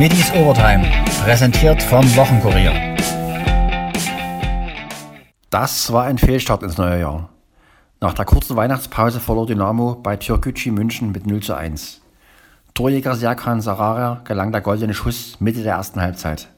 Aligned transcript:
Middies 0.00 0.32
Overtime, 0.32 0.90
präsentiert 1.22 1.82
vom 1.82 2.02
Wochenkurier. 2.16 2.96
Das 5.50 5.92
war 5.92 6.04
ein 6.04 6.16
Fehlstart 6.16 6.62
ins 6.62 6.78
neue 6.78 7.00
Jahr. 7.00 7.28
Nach 8.00 8.14
der 8.14 8.24
kurzen 8.24 8.56
Weihnachtspause 8.56 9.20
verlor 9.20 9.46
Dynamo 9.46 9.96
bei 9.96 10.16
Türkgücü 10.16 10.70
München 10.70 11.12
mit 11.12 11.26
0 11.26 11.42
zu 11.42 11.54
1. 11.54 12.00
Torjäger 12.72 13.14
Serkan 13.14 13.60
Sarara 13.60 14.22
gelang 14.24 14.52
der 14.52 14.62
goldene 14.62 14.94
Schuss 14.94 15.38
Mitte 15.38 15.62
der 15.62 15.74
ersten 15.74 16.00
Halbzeit. 16.00 16.48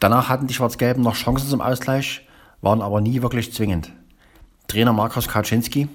Danach 0.00 0.30
hatten 0.30 0.46
die 0.46 0.54
Schwarz-Gelben 0.54 1.02
noch 1.02 1.14
Chancen 1.14 1.50
zum 1.50 1.60
Ausgleich, 1.60 2.26
waren 2.62 2.80
aber 2.80 3.02
nie 3.02 3.20
wirklich 3.20 3.52
zwingend. 3.52 3.92
Trainer 4.66 4.94
Markus 4.94 5.28
Kaczynski. 5.28 5.90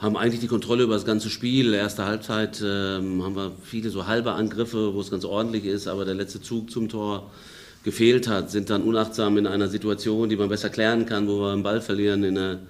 Haben 0.00 0.16
eigentlich 0.16 0.40
die 0.40 0.46
Kontrolle 0.46 0.84
über 0.84 0.94
das 0.94 1.04
ganze 1.04 1.28
Spiel. 1.28 1.74
Erste 1.74 2.06
Halbzeit 2.06 2.62
ähm, 2.64 3.22
haben 3.22 3.36
wir 3.36 3.52
viele 3.62 3.90
so 3.90 4.06
halbe 4.06 4.32
Angriffe, 4.32 4.94
wo 4.94 5.00
es 5.02 5.10
ganz 5.10 5.26
ordentlich 5.26 5.66
ist, 5.66 5.88
aber 5.88 6.06
der 6.06 6.14
letzte 6.14 6.40
Zug 6.40 6.70
zum 6.70 6.88
Tor 6.88 7.30
gefehlt 7.84 8.26
hat, 8.26 8.50
sind 8.50 8.70
dann 8.70 8.82
unachtsam 8.82 9.36
in 9.36 9.46
einer 9.46 9.68
Situation, 9.68 10.30
die 10.30 10.36
man 10.36 10.48
besser 10.48 10.70
klären 10.70 11.04
kann, 11.04 11.28
wo 11.28 11.40
wir 11.40 11.52
einen 11.52 11.62
Ball 11.62 11.82
verlieren, 11.82 12.24
in 12.24 12.38
eine 12.38 12.60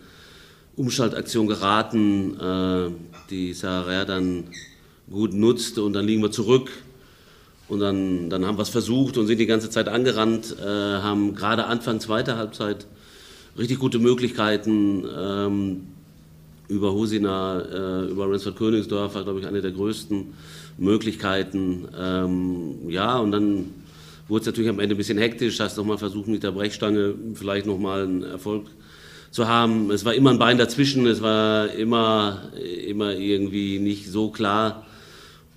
Umschaltaktion 0.75 1.47
geraten, 1.47 2.37
äh, 2.41 2.91
die 3.31 3.53
Sarah 3.53 4.05
dann 4.05 4.49
gut 5.09 5.33
nutzt 5.33 5.79
und 5.79 5.93
dann 5.93 6.07
liegen 6.07 6.23
wir 6.23 6.33
zurück. 6.33 6.69
Und 7.69 7.79
dann, 7.79 8.29
dann 8.29 8.45
haben 8.45 8.59
wir 8.59 8.63
es 8.63 8.71
versucht 8.71 9.17
und 9.17 9.29
sind 9.29 9.39
die 9.39 9.47
ganze 9.47 9.71
Zeit 9.71 9.87
angerannt, 9.89 10.57
äh, 10.61 10.67
haben 10.67 11.37
gerade 11.37 11.67
Anfang 11.67 12.01
zweiter 12.01 12.37
Halbzeit 12.37 12.89
richtig 13.57 13.79
gute 13.79 14.01
Möglichkeiten. 14.01 15.05
Ähm, 15.17 15.87
über 16.71 16.93
Husina, 16.93 17.61
äh, 17.61 18.11
über 18.11 18.31
Ransford 18.31 18.57
Königsdorf 18.57 19.15
war, 19.15 19.25
glaube 19.25 19.41
ich, 19.41 19.47
eine 19.47 19.61
der 19.61 19.73
größten 19.73 20.33
Möglichkeiten. 20.79 21.89
Ähm, 21.99 22.89
ja, 22.89 23.19
und 23.19 23.33
dann 23.33 23.67
wurde 24.29 24.43
es 24.43 24.47
natürlich 24.47 24.71
am 24.71 24.79
Ende 24.79 24.95
ein 24.95 24.99
bisschen 24.99 25.19
hektisch, 25.19 25.59
hast 25.59 25.77
nochmal 25.77 25.99
versucht, 25.99 26.29
mit 26.29 26.45
der 26.45 26.53
Brechstange 26.53 27.15
vielleicht 27.35 27.67
nochmal 27.67 28.05
einen 28.05 28.23
Erfolg 28.23 28.67
zu 29.33 29.49
haben. 29.49 29.91
Es 29.91 30.05
war 30.05 30.15
immer 30.15 30.31
ein 30.31 30.39
Bein 30.39 30.59
dazwischen, 30.59 31.07
es 31.07 31.21
war 31.21 31.73
immer, 31.75 32.51
immer 32.87 33.15
irgendwie 33.15 33.81
nicht 33.81 34.09
so 34.09 34.31
klar. 34.31 34.87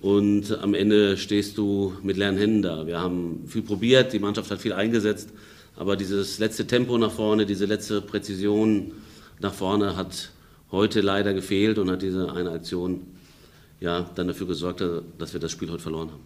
Und 0.00 0.58
am 0.60 0.74
Ende 0.74 1.16
stehst 1.16 1.56
du 1.56 1.94
mit 2.02 2.16
leeren 2.16 2.36
Händen 2.36 2.62
da. 2.62 2.86
Wir 2.86 3.00
haben 3.00 3.44
viel 3.46 3.62
probiert, 3.62 4.12
die 4.12 4.18
Mannschaft 4.18 4.50
hat 4.50 4.60
viel 4.60 4.72
eingesetzt, 4.72 5.30
aber 5.76 5.96
dieses 5.96 6.38
letzte 6.40 6.66
Tempo 6.66 6.98
nach 6.98 7.12
vorne, 7.12 7.46
diese 7.46 7.66
letzte 7.66 8.02
Präzision 8.02 8.92
nach 9.40 9.54
vorne 9.54 9.96
hat 9.96 10.30
heute 10.74 11.00
leider 11.00 11.32
gefehlt 11.32 11.78
und 11.78 11.90
hat 11.90 12.02
diese 12.02 12.32
eine 12.32 12.50
Aktion 12.50 13.00
ja, 13.80 14.06
dann 14.14 14.28
dafür 14.28 14.46
gesorgt, 14.46 14.82
dass 15.18 15.32
wir 15.32 15.40
das 15.40 15.50
Spiel 15.50 15.70
heute 15.70 15.82
verloren 15.82 16.10
haben. 16.10 16.22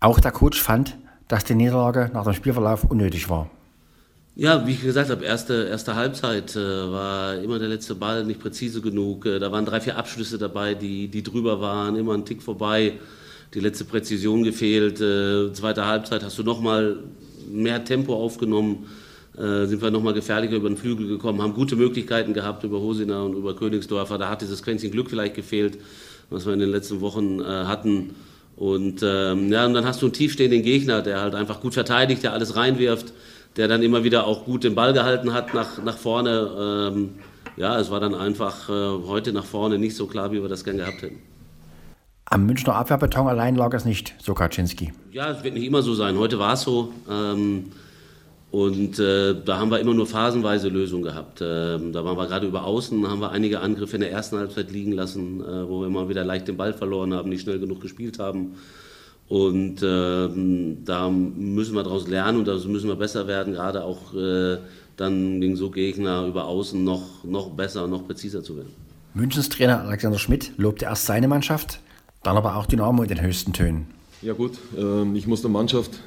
Auch 0.00 0.20
der 0.20 0.32
Coach 0.32 0.60
fand, 0.60 0.96
dass 1.28 1.44
die 1.44 1.54
Niederlage 1.54 2.10
nach 2.12 2.24
dem 2.24 2.34
Spielverlauf 2.34 2.84
unnötig 2.84 3.28
war. 3.28 3.50
Ja, 4.36 4.64
wie 4.66 4.72
ich 4.72 4.82
gesagt 4.82 5.10
habe, 5.10 5.24
erste, 5.24 5.66
erste 5.68 5.96
Halbzeit 5.96 6.54
äh, 6.54 6.60
war 6.60 7.34
immer 7.38 7.58
der 7.58 7.66
letzte 7.66 7.96
Ball 7.96 8.24
nicht 8.24 8.38
präzise 8.38 8.80
genug. 8.80 9.26
Äh, 9.26 9.40
da 9.40 9.50
waren 9.50 9.64
drei, 9.64 9.80
vier 9.80 9.98
Abschlüsse 9.98 10.38
dabei, 10.38 10.74
die, 10.74 11.08
die 11.08 11.24
drüber 11.24 11.60
waren, 11.60 11.96
immer 11.96 12.14
ein 12.14 12.24
Tick 12.24 12.40
vorbei. 12.40 12.92
Die 13.54 13.60
letzte 13.60 13.84
Präzision 13.84 14.44
gefehlt. 14.44 15.00
Äh, 15.00 15.52
zweite 15.54 15.86
Halbzeit 15.86 16.22
hast 16.22 16.38
du 16.38 16.44
nochmal 16.44 16.98
mehr 17.50 17.84
Tempo 17.84 18.14
aufgenommen 18.14 18.86
sind 19.38 19.80
wir 19.80 19.90
nochmal 19.90 20.14
gefährlicher 20.14 20.56
über 20.56 20.68
den 20.68 20.76
Flügel 20.76 21.06
gekommen, 21.06 21.40
haben 21.40 21.54
gute 21.54 21.76
Möglichkeiten 21.76 22.34
gehabt 22.34 22.64
über 22.64 22.80
Hosina 22.80 23.22
und 23.22 23.34
über 23.34 23.54
Königsdorfer. 23.54 24.18
Da 24.18 24.28
hat 24.28 24.42
dieses 24.42 24.62
Quäntchen 24.62 24.90
Glück 24.90 25.10
vielleicht 25.10 25.34
gefehlt, 25.34 25.78
was 26.28 26.44
wir 26.44 26.52
in 26.52 26.58
den 26.58 26.70
letzten 26.70 27.00
Wochen 27.00 27.40
äh, 27.40 27.44
hatten. 27.44 28.14
Und, 28.56 29.04
ähm, 29.04 29.52
ja, 29.52 29.66
und 29.66 29.74
dann 29.74 29.84
hast 29.84 30.02
du 30.02 30.06
einen 30.06 30.12
tiefstehenden 30.12 30.62
Gegner, 30.62 31.00
der 31.00 31.20
halt 31.20 31.36
einfach 31.36 31.60
gut 31.60 31.74
verteidigt, 31.74 32.24
der 32.24 32.32
alles 32.32 32.56
reinwirft, 32.56 33.12
der 33.56 33.68
dann 33.68 33.84
immer 33.84 34.02
wieder 34.02 34.26
auch 34.26 34.44
gut 34.44 34.64
den 34.64 34.74
Ball 34.74 34.92
gehalten 34.92 35.32
hat 35.32 35.54
nach, 35.54 35.80
nach 35.82 35.96
vorne. 35.96 36.90
Ähm, 36.92 37.10
ja, 37.56 37.78
es 37.78 37.90
war 37.90 38.00
dann 38.00 38.16
einfach 38.16 38.68
äh, 38.68 38.72
heute 39.06 39.32
nach 39.32 39.44
vorne 39.44 39.78
nicht 39.78 39.94
so 39.94 40.06
klar, 40.06 40.32
wie 40.32 40.42
wir 40.42 40.48
das 40.48 40.64
gern 40.64 40.78
gehabt 40.78 41.02
hätten. 41.02 41.18
Am 42.24 42.46
Münchner 42.46 42.74
Abwehrbeton 42.74 43.28
allein 43.28 43.54
lag 43.54 43.72
es 43.74 43.84
nicht, 43.84 44.14
so 44.18 44.34
Kaczynski. 44.34 44.92
Ja, 45.12 45.30
es 45.30 45.44
wird 45.44 45.54
nicht 45.54 45.64
immer 45.64 45.82
so 45.82 45.94
sein. 45.94 46.18
Heute 46.18 46.38
war 46.38 46.54
es 46.54 46.62
so. 46.62 46.92
Ähm, 47.08 47.72
und 48.50 48.98
äh, 48.98 49.34
da 49.44 49.58
haben 49.58 49.70
wir 49.70 49.78
immer 49.78 49.92
nur 49.92 50.06
phasenweise 50.06 50.68
Lösungen 50.68 51.02
gehabt. 51.02 51.42
Äh, 51.42 51.44
da 51.44 52.04
waren 52.04 52.16
wir 52.16 52.26
gerade 52.26 52.46
über 52.46 52.64
Außen, 52.64 53.06
haben 53.06 53.20
wir 53.20 53.30
einige 53.30 53.60
Angriffe 53.60 53.96
in 53.96 54.00
der 54.00 54.10
ersten 54.10 54.38
Halbzeit 54.38 54.70
liegen 54.70 54.92
lassen, 54.92 55.42
äh, 55.42 55.68
wo 55.68 55.82
wir 55.82 55.90
mal 55.90 56.08
wieder 56.08 56.24
leicht 56.24 56.48
den 56.48 56.56
Ball 56.56 56.72
verloren 56.72 57.12
haben, 57.12 57.28
nicht 57.28 57.42
schnell 57.42 57.58
genug 57.58 57.82
gespielt 57.82 58.18
haben. 58.18 58.54
Und 59.28 59.82
ähm, 59.82 60.78
da 60.86 61.10
müssen 61.10 61.74
wir 61.74 61.82
daraus 61.82 62.08
lernen 62.08 62.38
und 62.38 62.48
da 62.48 62.54
müssen 62.54 62.88
wir 62.88 62.96
besser 62.96 63.26
werden, 63.26 63.52
gerade 63.52 63.84
auch 63.84 64.14
äh, 64.14 64.56
dann 64.96 65.42
gegen 65.42 65.54
so 65.54 65.70
Gegner 65.70 66.26
über 66.26 66.46
Außen 66.46 66.82
noch, 66.82 67.24
noch 67.24 67.50
besser, 67.50 67.86
noch 67.86 68.06
präziser 68.06 68.42
zu 68.42 68.56
werden. 68.56 68.72
Münchens 69.12 69.50
Trainer 69.50 69.82
Alexander 69.82 70.18
Schmidt 70.18 70.52
lobte 70.56 70.86
erst 70.86 71.04
seine 71.04 71.28
Mannschaft, 71.28 71.80
dann 72.22 72.38
aber 72.38 72.56
auch 72.56 72.64
Dynamo 72.64 73.02
in 73.02 73.08
den 73.08 73.20
höchsten 73.20 73.52
Tönen. 73.52 73.88
Ja 74.22 74.32
gut, 74.32 74.52
ähm, 74.78 75.14
ich 75.14 75.26
muss 75.26 75.42
der 75.42 75.50
Mannschaft 75.50 76.00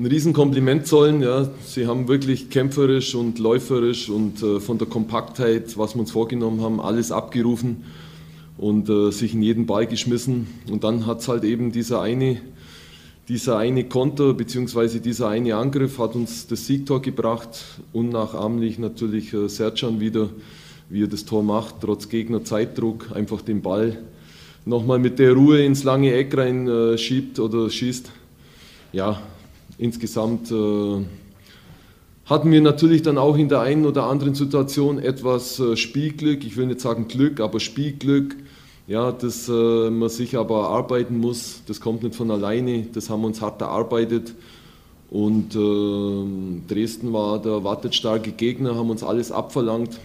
ein 0.00 0.06
Riesenkompliment 0.06 0.86
zollen. 0.86 1.20
Ja. 1.20 1.50
Sie 1.62 1.86
haben 1.86 2.08
wirklich 2.08 2.48
kämpferisch 2.48 3.14
und 3.14 3.38
läuferisch 3.38 4.08
und 4.08 4.42
äh, 4.42 4.58
von 4.58 4.78
der 4.78 4.88
Kompaktheit, 4.88 5.76
was 5.76 5.94
wir 5.94 6.00
uns 6.00 6.10
vorgenommen 6.10 6.62
haben, 6.62 6.80
alles 6.80 7.12
abgerufen 7.12 7.84
und 8.56 8.88
äh, 8.88 9.10
sich 9.10 9.34
in 9.34 9.42
jeden 9.42 9.66
Ball 9.66 9.86
geschmissen. 9.86 10.46
Und 10.70 10.84
dann 10.84 11.04
hat 11.04 11.20
es 11.20 11.28
halt 11.28 11.44
eben 11.44 11.70
dieser 11.70 12.00
eine, 12.00 12.40
dieser 13.28 13.58
eine 13.58 13.84
Konter 13.84 14.32
bzw. 14.32 15.00
dieser 15.00 15.28
eine 15.28 15.56
Angriff 15.56 15.98
hat 15.98 16.14
uns 16.14 16.46
das 16.46 16.66
Siegtor 16.66 17.02
gebracht. 17.02 17.62
Unnachahmlich 17.92 18.78
natürlich 18.78 19.34
äh, 19.34 19.50
Sercan 19.50 20.00
wieder, 20.00 20.30
wie 20.88 21.02
er 21.02 21.08
das 21.08 21.26
Tor 21.26 21.42
macht, 21.42 21.74
trotz 21.82 22.08
Gegner 22.08 22.42
Zeitdruck, 22.42 23.14
einfach 23.14 23.42
den 23.42 23.60
Ball 23.60 23.98
nochmal 24.64 24.98
mit 24.98 25.18
der 25.18 25.34
Ruhe 25.34 25.62
ins 25.62 25.84
lange 25.84 26.14
Eck 26.14 26.34
rein 26.38 26.66
äh, 26.68 26.96
schiebt 26.96 27.38
oder 27.38 27.68
schießt. 27.68 28.10
Ja, 28.92 29.20
Insgesamt 29.80 30.50
äh, 30.50 31.04
hatten 32.26 32.52
wir 32.52 32.60
natürlich 32.60 33.00
dann 33.00 33.16
auch 33.16 33.38
in 33.38 33.48
der 33.48 33.62
einen 33.62 33.86
oder 33.86 34.04
anderen 34.04 34.34
Situation 34.34 34.98
etwas 34.98 35.58
äh, 35.58 35.74
Spielglück, 35.74 36.44
ich 36.44 36.58
will 36.58 36.66
nicht 36.66 36.82
sagen 36.82 37.08
Glück, 37.08 37.40
aber 37.40 37.60
Spielglück, 37.60 38.36
ja, 38.86 39.10
das 39.10 39.48
äh, 39.48 39.88
man 39.88 40.10
sich 40.10 40.36
aber 40.36 40.68
arbeiten 40.68 41.16
muss, 41.16 41.62
das 41.66 41.80
kommt 41.80 42.02
nicht 42.02 42.14
von 42.14 42.30
alleine, 42.30 42.88
das 42.92 43.08
haben 43.08 43.22
wir 43.22 43.28
uns 43.28 43.40
hart 43.40 43.62
erarbeitet. 43.62 44.34
Und 45.08 45.56
äh, 45.56 46.68
Dresden 46.68 47.14
war 47.14 47.40
der 47.40 47.64
wartetstarke 47.64 48.32
Gegner, 48.32 48.76
haben 48.76 48.90
uns 48.90 49.02
alles 49.02 49.32
abverlangt. 49.32 49.98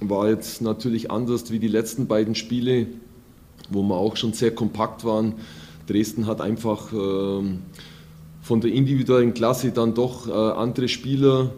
War 0.00 0.30
jetzt 0.30 0.62
natürlich 0.62 1.10
anders 1.10 1.52
wie 1.52 1.58
die 1.58 1.68
letzten 1.68 2.06
beiden 2.06 2.34
Spiele, 2.34 2.86
wo 3.68 3.82
wir 3.82 3.96
auch 3.96 4.16
schon 4.16 4.32
sehr 4.32 4.54
kompakt 4.54 5.04
waren. 5.04 5.34
Dresden 5.86 6.26
hat 6.26 6.40
einfach 6.40 6.90
äh, 6.94 7.42
von 8.40 8.60
der 8.60 8.72
individuellen 8.72 9.34
Klasse 9.34 9.70
dann 9.70 9.94
doch 9.94 10.28
äh, 10.28 10.32
andere 10.32 10.88
Spieler 10.88 11.50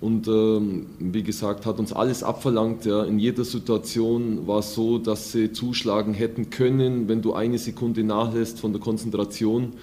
und 0.00 0.28
ähm, 0.28 0.86
wie 0.98 1.22
gesagt, 1.22 1.66
hat 1.66 1.78
uns 1.78 1.92
alles 1.92 2.22
abverlangt. 2.22 2.86
Ja. 2.86 3.04
In 3.04 3.18
jeder 3.18 3.44
Situation 3.44 4.46
war 4.46 4.60
es 4.60 4.74
so, 4.74 4.98
dass 4.98 5.32
sie 5.32 5.52
zuschlagen 5.52 6.14
hätten 6.14 6.48
können, 6.48 7.06
wenn 7.08 7.20
du 7.20 7.34
eine 7.34 7.58
Sekunde 7.58 8.02
nachlässt 8.02 8.60
von 8.60 8.72
der 8.72 8.80
Konzentration. 8.80 9.74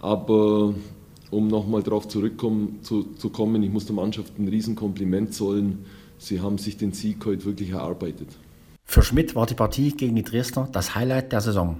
Aber 0.00 0.74
um 1.30 1.48
nochmal 1.48 1.82
darauf 1.82 2.08
zurückkommen 2.08 2.78
zu, 2.82 3.06
ich 3.22 3.70
muss 3.70 3.86
der 3.86 3.94
Mannschaft 3.94 4.38
ein 4.38 4.48
Riesenkompliment 4.48 5.34
zollen. 5.34 5.84
Sie 6.16 6.40
haben 6.40 6.56
sich 6.56 6.78
den 6.78 6.92
Sieg 6.92 7.24
heute 7.26 7.44
wirklich 7.44 7.70
erarbeitet. 7.70 8.28
Für 8.86 9.02
Schmidt 9.02 9.34
war 9.34 9.44
die 9.44 9.54
Partie 9.54 9.90
gegen 9.92 10.16
die 10.16 10.22
Dresdner 10.22 10.68
das 10.72 10.94
Highlight 10.94 11.32
der 11.32 11.40
Saison. 11.42 11.76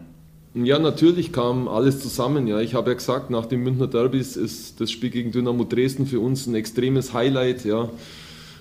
Ja, 0.55 0.79
natürlich 0.79 1.33
kam 1.33 1.67
alles 1.67 1.99
zusammen. 1.99 2.47
Ja, 2.47 2.61
ich 2.61 2.75
habe 2.75 2.91
ja 2.91 2.95
gesagt, 2.95 3.29
nach 3.29 3.47
dem 3.47 3.65
Münchner 3.65 3.89
Derbys 3.89 4.37
ist 4.37 4.81
das 4.81 4.93
Spiel 4.93 5.11
gegen 5.11 5.33
Dynamo 5.33 5.65
Dresden 5.65 6.07
für 6.07 6.21
uns 6.21 6.47
ein 6.47 6.55
extremes 6.55 7.13
Highlight. 7.13 7.65
Ja. 7.65 7.89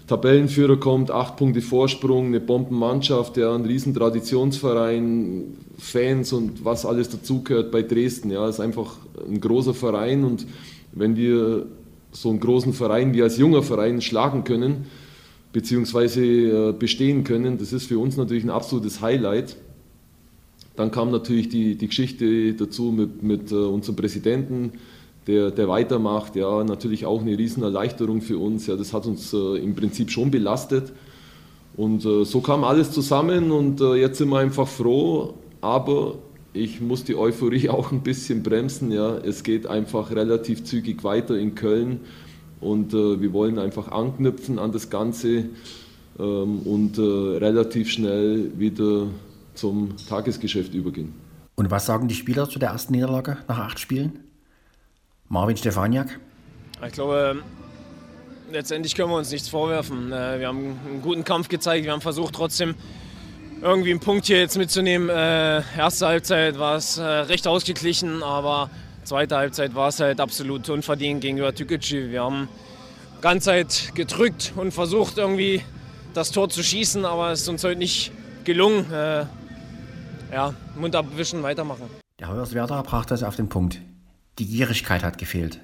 Tabellenführer 0.07 0.77
kommt, 0.77 1.11
acht 1.11 1.37
Punkte 1.37 1.61
Vorsprung, 1.61 2.27
eine 2.27 2.39
Bombenmannschaft, 2.39 3.37
ja, 3.37 3.53
ein 3.53 3.65
riesen 3.65 3.93
Traditionsverein, 3.93 5.55
Fans 5.77 6.33
und 6.33 6.65
was 6.65 6.87
alles 6.87 7.09
dazugehört 7.09 7.71
bei 7.71 7.83
Dresden. 7.83 8.31
Ja, 8.31 8.49
ist 8.49 8.59
einfach 8.59 8.95
ein 9.29 9.39
großer 9.39 9.75
Verein 9.75 10.23
und 10.23 10.47
wenn 10.93 11.15
wir 11.15 11.67
so 12.11 12.29
einen 12.31 12.39
großen 12.39 12.73
Verein 12.73 13.13
wie 13.13 13.21
als 13.21 13.37
junger 13.37 13.61
Verein 13.61 14.01
schlagen 14.01 14.43
können, 14.43 14.87
beziehungsweise 15.51 16.23
äh, 16.25 16.73
bestehen 16.73 17.23
können, 17.23 17.59
das 17.59 17.71
ist 17.71 17.85
für 17.85 17.99
uns 17.99 18.17
natürlich 18.17 18.43
ein 18.43 18.49
absolutes 18.49 18.99
Highlight. 18.99 19.57
Dann 20.75 20.91
kam 20.91 21.11
natürlich 21.11 21.49
die, 21.49 21.75
die 21.75 21.87
Geschichte 21.87 22.53
dazu 22.53 22.91
mit, 22.91 23.21
mit 23.21 23.51
uh, 23.51 23.67
unserem 23.69 23.95
Präsidenten, 23.95 24.73
der, 25.27 25.51
der 25.51 25.67
weitermacht. 25.67 26.35
Ja, 26.35 26.63
natürlich 26.63 27.05
auch 27.05 27.21
eine 27.21 27.37
Riesenerleichterung 27.37 28.21
für 28.21 28.37
uns. 28.37 28.67
Ja, 28.67 28.75
das 28.75 28.93
hat 28.93 29.05
uns 29.05 29.33
uh, 29.33 29.55
im 29.55 29.75
Prinzip 29.75 30.09
schon 30.09 30.31
belastet. 30.31 30.91
Und 31.77 32.05
uh, 32.05 32.23
so 32.23 32.41
kam 32.41 32.63
alles 32.63 32.91
zusammen 32.91 33.51
und 33.51 33.79
jetzt 33.79 34.17
sind 34.17 34.29
wir 34.29 34.39
einfach 34.39 34.67
froh. 34.67 35.35
Aber 35.61 36.15
ich 36.53 36.81
muss 36.81 37.03
die 37.03 37.15
Euphorie 37.15 37.69
auch 37.69 37.91
ein 37.91 38.01
bisschen 38.01 38.43
bremsen. 38.43 38.91
Ja. 38.91 39.17
Es 39.17 39.43
geht 39.43 39.67
einfach 39.67 40.11
relativ 40.11 40.63
zügig 40.63 41.03
weiter 41.03 41.37
in 41.37 41.55
Köln 41.55 41.99
und 42.63 42.93
äh, 42.93 43.21
wir 43.21 43.33
wollen 43.33 43.59
einfach 43.59 43.89
anknüpfen 43.91 44.57
an 44.57 44.71
das 44.71 44.89
Ganze 44.89 45.45
ähm, 46.19 46.59
und 46.59 46.97
äh, 46.97 47.01
relativ 47.01 47.89
schnell 47.89 48.51
wieder 48.57 49.07
zum 49.53 49.95
Tagesgeschäft 50.07 50.73
übergehen. 50.73 51.13
Und 51.55 51.69
was 51.69 51.85
sagen 51.85 52.07
die 52.07 52.15
Spieler 52.15 52.49
zu 52.49 52.59
der 52.59 52.69
ersten 52.69 52.93
Niederlage 52.93 53.37
nach 53.47 53.59
acht 53.59 53.79
Spielen? 53.79 54.19
Marvin 55.29 55.57
Stefaniak? 55.57 56.19
Ich 56.85 56.93
glaube, 56.93 57.43
letztendlich 58.51 58.95
können 58.95 59.09
wir 59.09 59.17
uns 59.17 59.31
nichts 59.31 59.49
vorwerfen. 59.49 60.11
Äh, 60.11 60.39
wir 60.39 60.47
haben 60.47 60.77
einen 60.85 61.01
guten 61.01 61.23
Kampf 61.23 61.47
gezeigt, 61.47 61.85
wir 61.85 61.91
haben 61.91 62.01
versucht 62.01 62.35
trotzdem 62.35 62.75
irgendwie 63.61 63.91
einen 63.91 63.99
Punkt 63.99 64.25
hier 64.25 64.39
jetzt 64.39 64.57
mitzunehmen. 64.57 65.09
Äh, 65.09 65.61
erste 65.77 66.07
Halbzeit 66.07 66.59
war 66.59 66.75
es 66.75 66.97
äh, 66.97 67.03
recht 67.03 67.47
ausgeglichen, 67.47 68.21
aber 68.21 68.69
zweite 69.03 69.37
Halbzeit 69.37 69.75
war 69.75 69.89
es 69.89 69.99
halt 69.99 70.19
absolut 70.19 70.69
unverdient 70.69 71.21
gegenüber 71.21 71.53
Tükeci. 71.53 72.11
Wir 72.11 72.23
haben 72.23 72.49
ganze 73.21 73.45
Zeit 73.45 73.91
gedrückt 73.95 74.53
und 74.55 74.73
versucht 74.73 75.17
irgendwie 75.17 75.61
das 76.13 76.31
Tor 76.31 76.49
zu 76.49 76.61
schießen, 76.61 77.05
aber 77.05 77.31
es 77.31 77.41
ist 77.41 77.49
uns 77.49 77.63
heute 77.63 77.79
nicht 77.79 78.11
gelungen. 78.43 78.85
Äh, 80.33 80.35
ja, 80.35 80.53
Mund 80.75 80.95
abwischen, 80.95 81.43
weitermachen. 81.43 81.83
Der 82.19 82.29
Hoyerswerda 82.29 82.81
brachte 82.81 83.13
es 83.13 83.23
auf 83.23 83.35
den 83.35 83.49
Punkt. 83.49 83.79
Die 84.39 84.47
Gierigkeit 84.47 85.03
hat 85.03 85.17
gefehlt. 85.17 85.59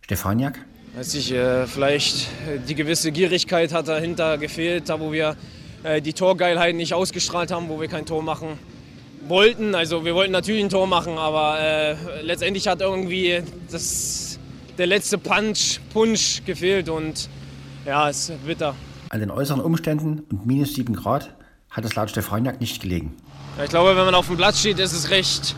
Stefaniak? 0.00 0.58
Weiß 0.96 1.14
ich, 1.14 1.32
äh, 1.32 1.66
vielleicht 1.68 2.28
die 2.68 2.74
gewisse 2.74 3.12
Gierigkeit 3.12 3.72
hat 3.72 3.86
dahinter 3.86 4.38
gefehlt, 4.38 4.88
da 4.88 4.98
wo 4.98 5.12
wir 5.12 5.36
äh, 5.84 6.02
die 6.02 6.12
Torgeilheit 6.12 6.74
nicht 6.74 6.92
ausgestrahlt 6.92 7.52
haben, 7.52 7.68
wo 7.68 7.80
wir 7.80 7.86
kein 7.86 8.04
Tor 8.04 8.22
machen 8.22 8.58
wollten. 9.28 9.76
Also 9.76 10.04
wir 10.04 10.16
wollten 10.16 10.32
natürlich 10.32 10.64
ein 10.64 10.70
Tor 10.70 10.88
machen, 10.88 11.16
aber 11.16 11.60
äh, 11.60 12.22
letztendlich 12.22 12.66
hat 12.66 12.80
irgendwie 12.80 13.42
das, 13.70 14.40
der 14.76 14.88
letzte 14.88 15.18
Punch, 15.18 15.78
Punch 15.92 16.44
gefehlt 16.44 16.88
und 16.88 17.28
ja, 17.86 18.10
es 18.10 18.30
ist 18.30 18.44
bitter. 18.44 18.74
An 19.10 19.20
den 19.20 19.30
äußeren 19.30 19.60
Umständen 19.60 20.24
und 20.30 20.46
minus 20.46 20.74
7 20.74 20.94
Grad 20.94 21.32
hat 21.70 21.84
es 21.84 21.94
laut 21.94 22.10
Stefaniak 22.10 22.60
nicht 22.60 22.82
gelegen. 22.82 23.14
Ich 23.62 23.68
glaube, 23.68 23.94
wenn 23.94 24.06
man 24.06 24.14
auf 24.14 24.26
dem 24.26 24.38
Platz 24.38 24.60
steht, 24.60 24.78
ist 24.78 24.94
es 24.94 25.10
recht 25.10 25.54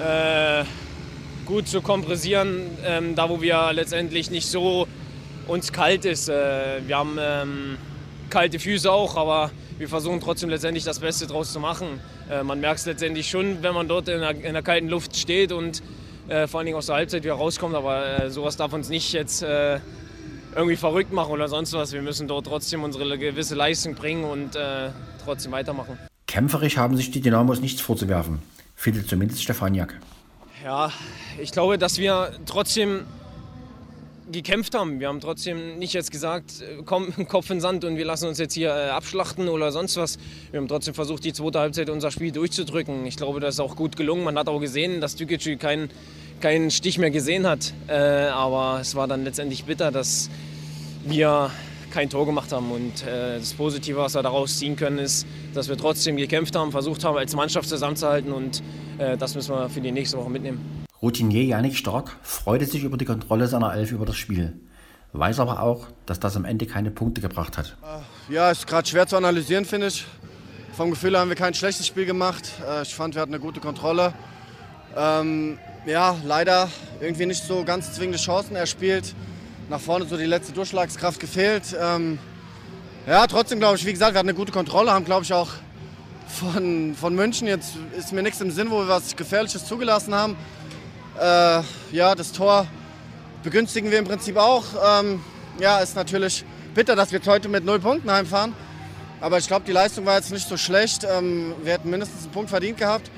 äh, 0.00 0.64
gut 1.46 1.68
zu 1.68 1.80
kompressieren, 1.80 2.76
ähm, 2.84 3.14
da 3.14 3.28
wo 3.28 3.40
wir 3.40 3.72
letztendlich 3.72 4.32
nicht 4.32 4.46
so 4.46 4.88
uns 5.46 5.72
kalt 5.72 6.04
ist. 6.04 6.28
Äh, 6.28 6.80
wir 6.86 6.96
haben 6.96 7.16
ähm, 7.20 7.78
kalte 8.30 8.58
Füße 8.58 8.90
auch, 8.90 9.16
aber 9.16 9.52
wir 9.78 9.88
versuchen 9.88 10.20
trotzdem 10.20 10.50
letztendlich 10.50 10.82
das 10.82 10.98
Beste 10.98 11.28
draus 11.28 11.52
zu 11.52 11.60
machen. 11.60 12.00
Äh, 12.28 12.42
man 12.42 12.58
merkt 12.58 12.80
es 12.80 12.86
letztendlich 12.86 13.30
schon, 13.30 13.62
wenn 13.62 13.74
man 13.74 13.86
dort 13.86 14.08
in 14.08 14.20
der, 14.20 14.30
in 14.30 14.54
der 14.54 14.62
kalten 14.62 14.88
Luft 14.88 15.16
steht 15.16 15.52
und 15.52 15.82
äh, 16.28 16.48
vor 16.48 16.58
allen 16.58 16.66
Dingen 16.66 16.78
aus 16.78 16.86
der 16.86 16.96
Halbzeit 16.96 17.22
wieder 17.22 17.34
rauskommt. 17.34 17.76
Aber 17.76 18.24
äh, 18.24 18.30
sowas 18.30 18.56
darf 18.56 18.72
uns 18.72 18.88
nicht 18.88 19.12
jetzt 19.12 19.42
äh, 19.42 19.78
irgendwie 20.56 20.76
verrückt 20.76 21.12
machen 21.12 21.30
oder 21.30 21.46
sonst 21.46 21.72
was. 21.74 21.92
Wir 21.92 22.02
müssen 22.02 22.26
dort 22.26 22.46
trotzdem 22.46 22.82
unsere 22.82 23.16
gewisse 23.18 23.54
Leistung 23.54 23.94
bringen 23.94 24.24
und 24.24 24.58
trotzdem 25.24 25.52
weitermachen. 25.52 25.98
Kämpferisch 26.28 26.76
haben 26.76 26.96
sich 26.96 27.10
die 27.10 27.22
Dynamos 27.22 27.60
nichts 27.60 27.80
vorzuwerfen, 27.80 28.40
findet 28.76 29.08
zumindest 29.08 29.42
Stefaniak. 29.42 29.98
Ja, 30.62 30.92
ich 31.40 31.52
glaube, 31.52 31.78
dass 31.78 31.98
wir 31.98 32.32
trotzdem 32.44 33.06
gekämpft 34.30 34.74
haben. 34.74 35.00
Wir 35.00 35.08
haben 35.08 35.20
trotzdem 35.20 35.78
nicht 35.78 35.94
jetzt 35.94 36.10
gesagt, 36.10 36.60
äh, 36.60 36.82
komm, 36.84 37.12
Kopf 37.28 37.48
in 37.48 37.62
Sand 37.62 37.84
und 37.84 37.96
wir 37.96 38.04
lassen 38.04 38.28
uns 38.28 38.38
jetzt 38.38 38.52
hier 38.52 38.68
äh, 38.68 38.90
abschlachten 38.90 39.48
oder 39.48 39.72
sonst 39.72 39.96
was. 39.96 40.18
Wir 40.50 40.60
haben 40.60 40.68
trotzdem 40.68 40.92
versucht, 40.92 41.24
die 41.24 41.32
zweite 41.32 41.60
Halbzeit 41.60 41.88
unser 41.88 42.10
Spiel 42.10 42.30
durchzudrücken. 42.30 43.06
Ich 43.06 43.16
glaube, 43.16 43.40
das 43.40 43.54
ist 43.54 43.60
auch 43.60 43.74
gut 43.74 43.96
gelungen. 43.96 44.24
Man 44.24 44.36
hat 44.38 44.48
auch 44.48 44.60
gesehen, 44.60 45.00
dass 45.00 45.16
Dükic 45.16 45.58
keinen 45.58 45.88
keinen 46.40 46.70
Stich 46.70 46.98
mehr 46.98 47.10
gesehen 47.10 47.46
hat. 47.46 47.72
Äh, 47.88 47.94
aber 47.94 48.78
es 48.82 48.94
war 48.94 49.08
dann 49.08 49.24
letztendlich 49.24 49.64
bitter, 49.64 49.90
dass 49.90 50.28
wir 51.06 51.50
kein 51.90 52.10
Tor 52.10 52.26
gemacht 52.26 52.52
haben. 52.52 52.70
Und 52.70 52.92
das 53.06 53.54
Positive, 53.54 53.96
was 53.96 54.14
wir 54.14 54.22
daraus 54.22 54.58
ziehen 54.58 54.76
können, 54.76 54.98
ist, 54.98 55.26
dass 55.58 55.68
wir 55.68 55.76
trotzdem 55.76 56.16
gekämpft 56.16 56.56
haben, 56.56 56.70
versucht 56.70 57.04
haben, 57.04 57.18
als 57.18 57.34
Mannschaft 57.34 57.68
zusammenzuhalten. 57.68 58.32
Und 58.32 58.62
äh, 58.98 59.16
das 59.16 59.34
müssen 59.34 59.54
wir 59.54 59.68
für 59.68 59.80
die 59.80 59.92
nächste 59.92 60.16
Woche 60.16 60.30
mitnehmen. 60.30 60.86
Routinier 61.02 61.44
Janik 61.44 61.76
Stark 61.76 62.16
freute 62.22 62.64
sich 62.64 62.84
über 62.84 62.96
die 62.96 63.04
Kontrolle 63.04 63.46
seiner 63.48 63.74
Elf 63.74 63.92
über 63.92 64.06
das 64.06 64.16
Spiel, 64.16 64.58
weiß 65.12 65.40
aber 65.40 65.62
auch, 65.62 65.88
dass 66.06 66.18
das 66.20 66.36
am 66.36 66.44
Ende 66.44 66.66
keine 66.66 66.90
Punkte 66.90 67.20
gebracht 67.20 67.58
hat. 67.58 67.76
Äh, 68.30 68.34
ja, 68.34 68.50
ist 68.50 68.66
gerade 68.66 68.88
schwer 68.88 69.06
zu 69.06 69.16
analysieren, 69.16 69.64
finde 69.64 69.88
ich. 69.88 70.06
Vom 70.76 70.90
Gefühl 70.90 71.18
haben 71.18 71.28
wir 71.28 71.36
kein 71.36 71.54
schlechtes 71.54 71.86
Spiel 71.86 72.06
gemacht. 72.06 72.52
Äh, 72.66 72.82
ich 72.82 72.94
fand, 72.94 73.14
wir 73.14 73.22
hatten 73.22 73.34
eine 73.34 73.42
gute 73.42 73.60
Kontrolle. 73.60 74.14
Ähm, 74.96 75.58
ja, 75.86 76.16
leider 76.24 76.68
irgendwie 77.00 77.26
nicht 77.26 77.44
so 77.44 77.64
ganz 77.64 77.92
zwingende 77.94 78.18
Chancen 78.18 78.56
erspielt. 78.56 79.14
Nach 79.68 79.80
vorne 79.80 80.06
so 80.06 80.16
die 80.16 80.24
letzte 80.24 80.52
Durchschlagskraft 80.52 81.20
gefehlt. 81.20 81.76
Ähm, 81.80 82.18
ja, 83.08 83.26
trotzdem 83.26 83.58
glaube 83.58 83.76
ich, 83.76 83.86
wie 83.86 83.92
gesagt, 83.92 84.14
wir 84.14 84.18
hatten 84.18 84.28
eine 84.28 84.36
gute 84.36 84.52
Kontrolle, 84.52 84.92
haben 84.92 85.04
glaube 85.04 85.24
ich 85.24 85.32
auch 85.32 85.48
von, 86.28 86.94
von 86.94 87.14
München, 87.14 87.48
jetzt 87.48 87.76
ist 87.96 88.12
mir 88.12 88.22
nichts 88.22 88.40
im 88.40 88.50
Sinn, 88.50 88.70
wo 88.70 88.80
wir 88.80 88.88
was 88.88 89.16
Gefährliches 89.16 89.64
zugelassen 89.64 90.14
haben. 90.14 90.36
Äh, 91.18 91.62
ja, 91.92 92.14
das 92.14 92.32
Tor 92.32 92.66
begünstigen 93.42 93.90
wir 93.90 93.98
im 93.98 94.04
Prinzip 94.04 94.36
auch. 94.36 94.64
Ähm, 95.00 95.20
ja, 95.58 95.78
ist 95.78 95.96
natürlich 95.96 96.44
bitter, 96.74 96.94
dass 96.94 97.10
wir 97.10 97.20
heute 97.26 97.48
mit 97.48 97.64
null 97.64 97.80
Punkten 97.80 98.10
heimfahren. 98.10 98.52
Aber 99.20 99.38
ich 99.38 99.48
glaube, 99.48 99.64
die 99.66 99.72
Leistung 99.72 100.06
war 100.06 100.16
jetzt 100.16 100.30
nicht 100.30 100.46
so 100.46 100.56
schlecht. 100.56 101.04
Ähm, 101.10 101.54
wir 101.64 101.72
hätten 101.72 101.90
mindestens 101.90 102.24
einen 102.24 102.32
Punkt 102.32 102.50
verdient 102.50 102.78
gehabt. 102.78 103.10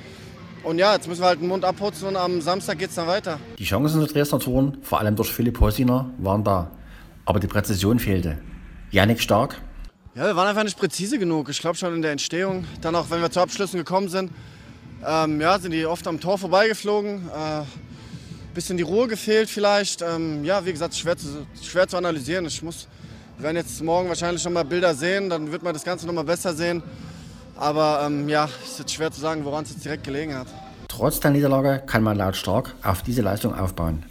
Und 0.62 0.78
ja, 0.78 0.94
jetzt 0.94 1.08
müssen 1.08 1.22
wir 1.22 1.26
halt 1.26 1.40
den 1.40 1.48
Mund 1.48 1.64
abputzen 1.64 2.08
und 2.08 2.16
am 2.16 2.40
Samstag 2.40 2.78
geht 2.78 2.90
es 2.90 2.94
dann 2.94 3.06
weiter. 3.06 3.38
Die 3.58 3.64
Chancen 3.64 4.00
zu 4.00 4.12
Dresdner 4.12 4.38
Toren, 4.38 4.78
vor 4.82 5.00
allem 5.00 5.16
durch 5.16 5.32
Philipp 5.32 5.58
Hosiner, 5.58 6.10
waren 6.18 6.44
da. 6.44 6.70
Aber 7.24 7.40
die 7.40 7.46
Präzision 7.46 7.98
fehlte. 7.98 8.38
Janik 8.90 9.20
Stark. 9.20 9.60
Ja, 10.16 10.24
wir 10.26 10.34
waren 10.34 10.48
einfach 10.48 10.64
nicht 10.64 10.76
präzise 10.76 11.20
genug. 11.20 11.48
Ich 11.50 11.60
glaube 11.60 11.76
schon 11.76 11.94
in 11.94 12.02
der 12.02 12.10
Entstehung. 12.10 12.64
Dann 12.80 12.96
auch, 12.96 13.10
wenn 13.10 13.20
wir 13.20 13.30
zu 13.30 13.40
Abschlüssen 13.40 13.78
gekommen 13.78 14.08
sind, 14.08 14.32
ähm, 15.06 15.40
ja, 15.40 15.56
sind 15.60 15.70
die 15.70 15.86
oft 15.86 16.04
am 16.08 16.18
Tor 16.18 16.36
vorbeigeflogen. 16.36 17.28
Äh, 17.28 17.62
bisschen 18.52 18.76
die 18.76 18.82
Ruhe 18.82 19.06
gefehlt 19.06 19.48
vielleicht. 19.48 20.02
Ähm, 20.02 20.44
ja, 20.44 20.66
wie 20.66 20.72
gesagt, 20.72 20.96
schwer 20.96 21.16
zu, 21.16 21.46
schwer 21.62 21.86
zu 21.86 21.96
analysieren. 21.96 22.44
Ich 22.46 22.60
muss, 22.60 22.88
wir 23.36 23.44
werden 23.44 23.56
jetzt 23.56 23.80
morgen 23.84 24.08
wahrscheinlich 24.08 24.44
noch 24.44 24.50
mal 24.50 24.64
Bilder 24.64 24.94
sehen, 24.94 25.30
dann 25.30 25.52
wird 25.52 25.62
man 25.62 25.74
das 25.74 25.84
Ganze 25.84 26.06
noch 26.06 26.12
mal 26.12 26.24
besser 26.24 26.54
sehen. 26.54 26.82
Aber 27.56 28.02
ähm, 28.04 28.28
ja, 28.28 28.48
es 28.64 28.72
ist 28.72 28.78
jetzt 28.80 28.94
schwer 28.94 29.12
zu 29.12 29.20
sagen, 29.20 29.44
woran 29.44 29.62
es 29.62 29.70
jetzt 29.70 29.84
direkt 29.84 30.02
gelegen 30.02 30.34
hat. 30.34 30.48
Trotz 30.88 31.20
der 31.20 31.30
Niederlage 31.30 31.84
kann 31.86 32.02
man 32.02 32.16
laut 32.16 32.34
Stark 32.34 32.74
auf 32.82 33.02
diese 33.02 33.22
Leistung 33.22 33.54
aufbauen. 33.54 34.04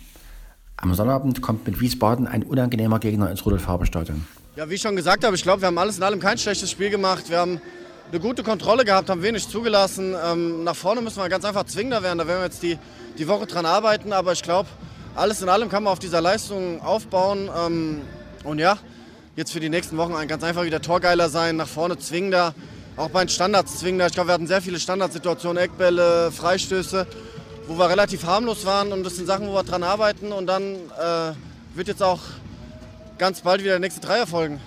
Am 0.77 0.93
Sonnabend 0.93 1.41
kommt 1.41 1.67
mit 1.67 1.81
Wiesbaden 1.81 2.25
ein 2.25 2.43
unangenehmer 2.43 2.99
Gegner 2.99 3.29
ins 3.29 3.45
Rudolf-Farbe-Stadion. 3.45 4.25
Ja, 4.59 4.69
wie 4.69 4.73
ich 4.73 4.81
schon 4.81 4.97
gesagt 4.97 5.23
habe, 5.23 5.37
ich 5.37 5.43
glaube, 5.43 5.61
wir 5.61 5.67
haben 5.67 5.77
alles 5.77 5.95
in 5.95 6.03
allem 6.03 6.19
kein 6.19 6.37
schlechtes 6.37 6.69
Spiel 6.69 6.89
gemacht. 6.89 7.29
Wir 7.29 7.37
haben 7.37 7.61
eine 8.11 8.19
gute 8.19 8.43
Kontrolle 8.43 8.83
gehabt, 8.83 9.09
haben 9.09 9.21
wenig 9.21 9.47
zugelassen. 9.47 10.13
Ähm, 10.21 10.65
nach 10.65 10.75
vorne 10.75 10.99
müssen 10.99 11.23
wir 11.23 11.29
ganz 11.29 11.45
einfach 11.45 11.63
zwingender 11.63 12.03
werden. 12.03 12.17
Da 12.17 12.27
werden 12.27 12.41
wir 12.41 12.45
jetzt 12.47 12.61
die 12.61 12.77
die 13.17 13.25
Woche 13.29 13.45
dran 13.45 13.65
arbeiten. 13.65 14.11
Aber 14.11 14.33
ich 14.33 14.43
glaube, 14.43 14.67
alles 15.15 15.41
in 15.41 15.47
allem 15.47 15.69
kann 15.69 15.83
man 15.83 15.93
auf 15.93 15.99
dieser 15.99 16.19
Leistung 16.19 16.81
aufbauen. 16.81 17.49
Ähm, 17.57 18.01
und 18.43 18.59
ja, 18.59 18.77
jetzt 19.37 19.53
für 19.53 19.61
die 19.61 19.69
nächsten 19.69 19.95
Wochen 19.95 20.11
ganz 20.27 20.43
einfach 20.43 20.65
wieder 20.65 20.81
torgeiler 20.81 21.29
sein, 21.29 21.55
nach 21.55 21.69
vorne 21.69 21.97
zwingender, 21.97 22.53
auch 22.97 23.11
bei 23.11 23.23
den 23.23 23.29
Standards 23.29 23.79
zwingender. 23.79 24.07
Ich 24.07 24.13
glaube, 24.13 24.27
wir 24.27 24.33
hatten 24.33 24.47
sehr 24.47 24.61
viele 24.61 24.81
Standardsituationen, 24.81 25.63
Eckbälle, 25.63 26.33
Freistöße, 26.33 27.07
wo 27.65 27.77
wir 27.77 27.89
relativ 27.89 28.25
harmlos 28.25 28.65
waren. 28.65 28.91
Und 28.91 29.05
das 29.05 29.15
sind 29.15 29.25
Sachen, 29.25 29.47
wo 29.47 29.53
wir 29.53 29.63
dran 29.63 29.83
arbeiten. 29.83 30.33
Und 30.33 30.47
dann 30.47 30.75
äh, 30.75 31.31
wird 31.75 31.87
jetzt 31.87 32.03
auch 32.03 32.19
ganz 33.19 33.41
bald 33.41 33.61
wieder 33.61 33.73
der 33.73 33.79
nächste 33.79 34.01
Dreier 34.01 34.25
folgen. 34.25 34.59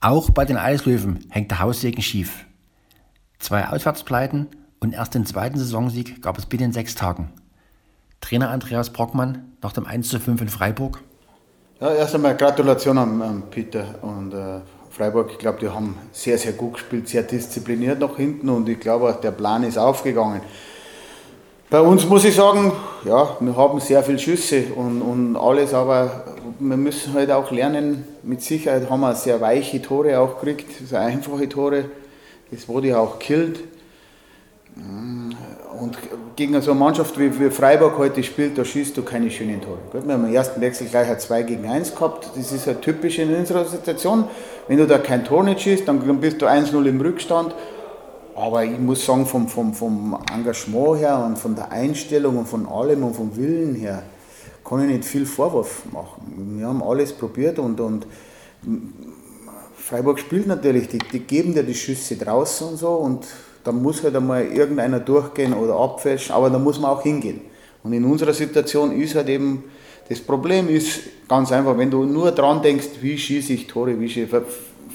Auch 0.00 0.28
bei 0.28 0.44
den 0.44 0.58
Eislöwen 0.58 1.26
hängt 1.30 1.50
der 1.50 1.60
Haussegen 1.60 2.02
schief. 2.02 2.44
Zwei 3.38 3.68
Auswärtspleiten 3.68 4.48
und 4.80 4.92
erst 4.92 5.14
den 5.14 5.24
zweiten 5.24 5.58
Saisonsieg 5.58 6.20
gab 6.20 6.36
es 6.36 6.44
binnen 6.44 6.72
sechs 6.72 6.94
Tagen. 6.94 7.32
Trainer 8.20 8.50
Andreas 8.50 8.90
Brockmann 8.90 9.52
nach 9.62 9.72
dem 9.72 9.86
1 9.86 10.08
zu 10.08 10.20
5 10.20 10.42
in 10.42 10.48
Freiburg? 10.48 11.00
Ja, 11.80 11.94
erst 11.94 12.14
einmal 12.14 12.36
Gratulation 12.36 12.98
an, 12.98 13.22
an 13.22 13.42
Peter 13.50 13.84
und 14.02 14.32
äh, 14.32 14.60
Freiburg. 14.90 15.30
Ich 15.32 15.38
glaube, 15.38 15.58
die 15.60 15.68
haben 15.68 15.96
sehr, 16.12 16.38
sehr 16.38 16.52
gut 16.52 16.74
gespielt, 16.74 17.08
sehr 17.08 17.22
diszipliniert 17.22 17.98
nach 18.00 18.16
hinten 18.16 18.48
und 18.48 18.68
ich 18.68 18.80
glaube, 18.80 19.10
auch 19.10 19.20
der 19.20 19.32
Plan 19.32 19.62
ist 19.64 19.76
aufgegangen. 19.76 20.40
Bei 21.70 21.80
uns 21.80 22.06
muss 22.06 22.24
ich 22.24 22.34
sagen, 22.34 22.72
ja, 23.04 23.36
wir 23.40 23.56
haben 23.56 23.80
sehr 23.80 24.02
viele 24.02 24.18
Schüsse 24.18 24.64
und, 24.76 25.02
und 25.02 25.36
alles, 25.36 25.74
aber 25.74 26.24
wir 26.58 26.76
müssen 26.76 27.14
halt 27.14 27.30
auch 27.30 27.50
lernen, 27.50 28.04
mit 28.22 28.42
Sicherheit 28.42 28.88
haben 28.88 29.00
wir 29.00 29.14
sehr 29.14 29.40
weiche 29.40 29.80
Tore 29.80 30.20
auch 30.20 30.40
gekriegt, 30.40 30.70
sehr 30.86 31.00
einfache 31.00 31.48
Tore. 31.48 31.86
Das 32.50 32.68
wurde 32.68 32.96
auch 32.98 33.18
killt. 33.18 33.60
Und 35.80 35.96
gegen 36.36 36.60
so 36.60 36.72
eine 36.72 36.80
Mannschaft 36.80 37.18
wie, 37.18 37.38
wie 37.40 37.50
Freiburg 37.50 37.96
heute 37.98 38.22
spielt, 38.22 38.58
da 38.58 38.64
schießt 38.64 38.96
du 38.96 39.02
keine 39.02 39.30
schönen 39.30 39.60
Tore. 39.60 39.78
Wir 39.92 40.14
haben 40.14 40.26
im 40.26 40.34
ersten 40.34 40.60
Wechsel 40.60 40.86
gleich 40.86 41.08
ein 41.08 41.18
2 41.18 41.42
gegen 41.42 41.68
1 41.68 41.94
gehabt. 41.94 42.30
Das 42.36 42.52
ist 42.52 42.66
halt 42.66 42.82
typisch 42.82 43.18
in 43.18 43.34
unserer 43.34 43.64
Situation. 43.64 44.24
Wenn 44.68 44.78
du 44.78 44.86
da 44.86 44.98
kein 44.98 45.24
Tor 45.24 45.42
nicht 45.44 45.62
schießt, 45.62 45.88
dann 45.88 46.20
bist 46.20 46.42
du 46.42 46.46
1-0 46.46 46.84
im 46.86 47.00
Rückstand. 47.00 47.54
Aber 48.34 48.64
ich 48.64 48.78
muss 48.78 49.04
sagen, 49.04 49.26
vom, 49.26 49.48
vom, 49.48 49.72
vom 49.74 50.18
Engagement 50.32 50.98
her 50.98 51.24
und 51.24 51.38
von 51.38 51.54
der 51.54 51.70
Einstellung 51.70 52.38
und 52.38 52.48
von 52.48 52.66
allem 52.66 53.04
und 53.04 53.14
vom 53.14 53.36
Willen 53.36 53.76
her, 53.76 54.02
kann 54.64 54.80
ich 54.80 54.96
nicht 54.96 55.04
viel 55.04 55.26
Vorwurf 55.26 55.84
machen. 55.92 56.56
Wir 56.58 56.66
haben 56.66 56.82
alles 56.82 57.12
probiert 57.12 57.58
und, 57.58 57.80
und 57.80 58.06
Freiburg 59.76 60.18
spielt 60.18 60.46
natürlich, 60.46 60.88
die, 60.88 60.98
die 60.98 61.20
geben 61.20 61.54
dir 61.54 61.62
die 61.62 61.74
Schüsse 61.74 62.16
draußen 62.16 62.68
und 62.68 62.76
so 62.76 62.94
und 62.94 63.26
da 63.62 63.72
muss 63.72 64.02
halt 64.02 64.16
einmal 64.16 64.46
irgendeiner 64.46 65.00
durchgehen 65.00 65.54
oder 65.54 65.76
abfälschen, 65.76 66.34
aber 66.34 66.50
da 66.50 66.58
muss 66.58 66.80
man 66.80 66.90
auch 66.90 67.02
hingehen. 67.02 67.42
Und 67.82 67.92
in 67.92 68.04
unserer 68.04 68.32
Situation 68.32 68.92
ist 68.92 69.14
halt 69.14 69.28
eben, 69.28 69.64
das 70.08 70.20
Problem 70.20 70.68
ist 70.68 71.00
ganz 71.28 71.52
einfach, 71.52 71.76
wenn 71.76 71.90
du 71.90 72.04
nur 72.04 72.30
dran 72.30 72.62
denkst, 72.62 72.88
wie 73.00 73.16
schieße 73.16 73.52
ich 73.52 73.66
Tore, 73.66 73.98
wie 74.00 74.08
schieße, 74.08 74.28
ver 74.28 74.42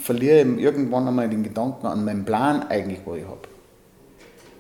verliere 0.10 0.42
ich 0.42 0.58
irgendwann 0.58 1.08
einmal 1.08 1.30
den 1.30 1.44
Gedanken 1.44 1.86
an 1.86 2.04
meinen 2.04 2.26
Plan 2.26 2.64
eigentlich, 2.64 3.02
wo 3.06 3.14
ich 3.14 3.26
habe. 3.26 3.48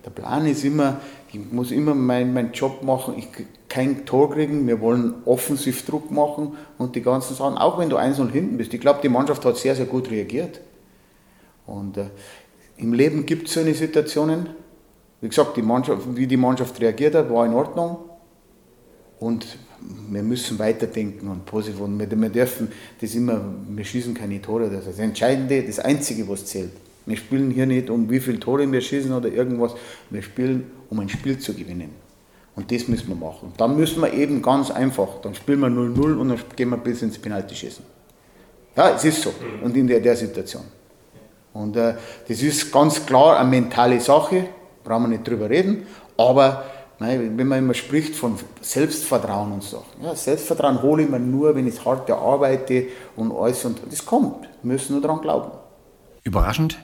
Der 0.05 0.11
Plan 0.11 0.45
ist 0.45 0.63
immer, 0.63 0.97
ich 1.33 1.39
muss 1.51 1.71
immer 1.71 1.95
meinen 1.95 2.35
mein 2.35 2.51
Job 2.51 2.83
machen, 2.83 3.15
ich 3.17 3.29
kein 3.67 4.05
Tor 4.05 4.29
kriegen, 4.29 4.67
wir 4.67 4.79
wollen 4.79 5.15
offensiv 5.25 5.87
Druck 5.87 6.11
machen 6.11 6.55
und 6.77 6.95
die 6.95 7.01
ganzen 7.01 7.33
Sachen, 7.33 7.57
auch 7.57 7.79
wenn 7.79 7.89
du 7.89 7.97
1-0 7.97 8.29
hinten 8.29 8.57
bist. 8.57 8.75
Ich 8.75 8.79
glaube, 8.79 8.99
die 9.01 9.09
Mannschaft 9.09 9.43
hat 9.43 9.57
sehr, 9.57 9.73
sehr 9.75 9.87
gut 9.87 10.11
reagiert. 10.11 10.61
Und 11.65 11.97
äh, 11.97 12.11
im 12.77 12.93
Leben 12.93 13.25
gibt 13.25 13.47
es 13.47 13.55
solche 13.55 13.73
Situationen. 13.73 14.49
Wie 15.19 15.29
gesagt, 15.29 15.57
die 15.57 15.63
Mannschaft, 15.63 16.03
wie 16.13 16.27
die 16.27 16.37
Mannschaft 16.37 16.79
reagiert 16.79 17.15
hat, 17.15 17.27
war 17.31 17.47
in 17.47 17.55
Ordnung. 17.55 17.97
Und 19.19 19.57
wir 20.09 20.23
müssen 20.23 20.59
weiterdenken 20.59 21.27
und 21.27 21.45
positiv. 21.45 21.79
Und 21.81 21.99
wir, 21.99 22.09
wir 22.09 22.29
dürfen 22.29 22.69
das 22.99 23.15
immer, 23.15 23.41
wir 23.69 23.85
schießen 23.85 24.13
keine 24.13 24.41
Tore. 24.41 24.69
Das 24.69 24.81
ist 24.81 24.89
das 24.89 24.99
Entscheidende, 24.99 25.63
das 25.63 25.79
Einzige, 25.79 26.27
was 26.27 26.45
zählt. 26.45 26.71
Wir 27.05 27.17
spielen 27.17 27.51
hier 27.51 27.65
nicht 27.65 27.89
um 27.89 28.09
wie 28.09 28.19
viele 28.19 28.39
Tore 28.39 28.71
wir 28.71 28.81
schießen 28.81 29.11
oder 29.11 29.29
irgendwas. 29.29 29.73
Wir 30.09 30.21
spielen, 30.21 30.69
um 30.89 30.99
ein 30.99 31.09
Spiel 31.09 31.39
zu 31.39 31.53
gewinnen. 31.53 31.89
Und 32.55 32.71
das 32.71 32.87
müssen 32.87 33.07
wir 33.07 33.15
machen. 33.15 33.53
Dann 33.57 33.75
müssen 33.77 34.01
wir 34.01 34.13
eben 34.13 34.41
ganz 34.41 34.69
einfach, 34.69 35.21
dann 35.21 35.33
spielen 35.33 35.61
wir 35.61 35.67
0-0 35.69 36.17
und 36.17 36.29
dann 36.29 36.39
gehen 36.55 36.69
wir 36.69 36.77
bis 36.77 37.01
ins 37.01 37.17
Penalty 37.17 37.55
schießen. 37.55 37.83
Ja, 38.75 38.91
es 38.95 39.05
ist 39.05 39.21
so. 39.21 39.33
Und 39.63 39.75
in 39.77 39.87
der, 39.87 39.99
der 39.99 40.15
Situation. 40.15 40.63
Und 41.53 41.75
äh, 41.77 41.93
das 42.27 42.41
ist 42.41 42.71
ganz 42.71 43.05
klar 43.05 43.39
eine 43.39 43.49
mentale 43.49 43.99
Sache, 43.99 44.45
brauchen 44.83 45.03
wir 45.03 45.07
nicht 45.09 45.27
drüber 45.27 45.49
reden. 45.49 45.87
Aber 46.17 46.65
nein, 46.99 47.37
wenn 47.37 47.47
man 47.47 47.59
immer 47.59 47.73
spricht 47.73 48.15
von 48.15 48.37
Selbstvertrauen 48.61 49.51
und 49.51 49.63
so, 49.63 49.83
ja, 50.01 50.15
Selbstvertrauen 50.15 50.81
hole 50.81 51.03
ich 51.03 51.09
mir 51.09 51.19
nur, 51.19 51.55
wenn 51.55 51.67
ich 51.67 51.83
hart 51.83 52.09
arbeite 52.11 52.87
und 53.15 53.31
alles. 53.31 53.63
Und 53.65 53.81
das 53.89 54.05
kommt. 54.05 54.47
Wir 54.61 54.73
müssen 54.73 54.93
nur 54.93 55.01
daran 55.01 55.21
glauben. 55.21 55.51
Überraschend, 56.23 56.77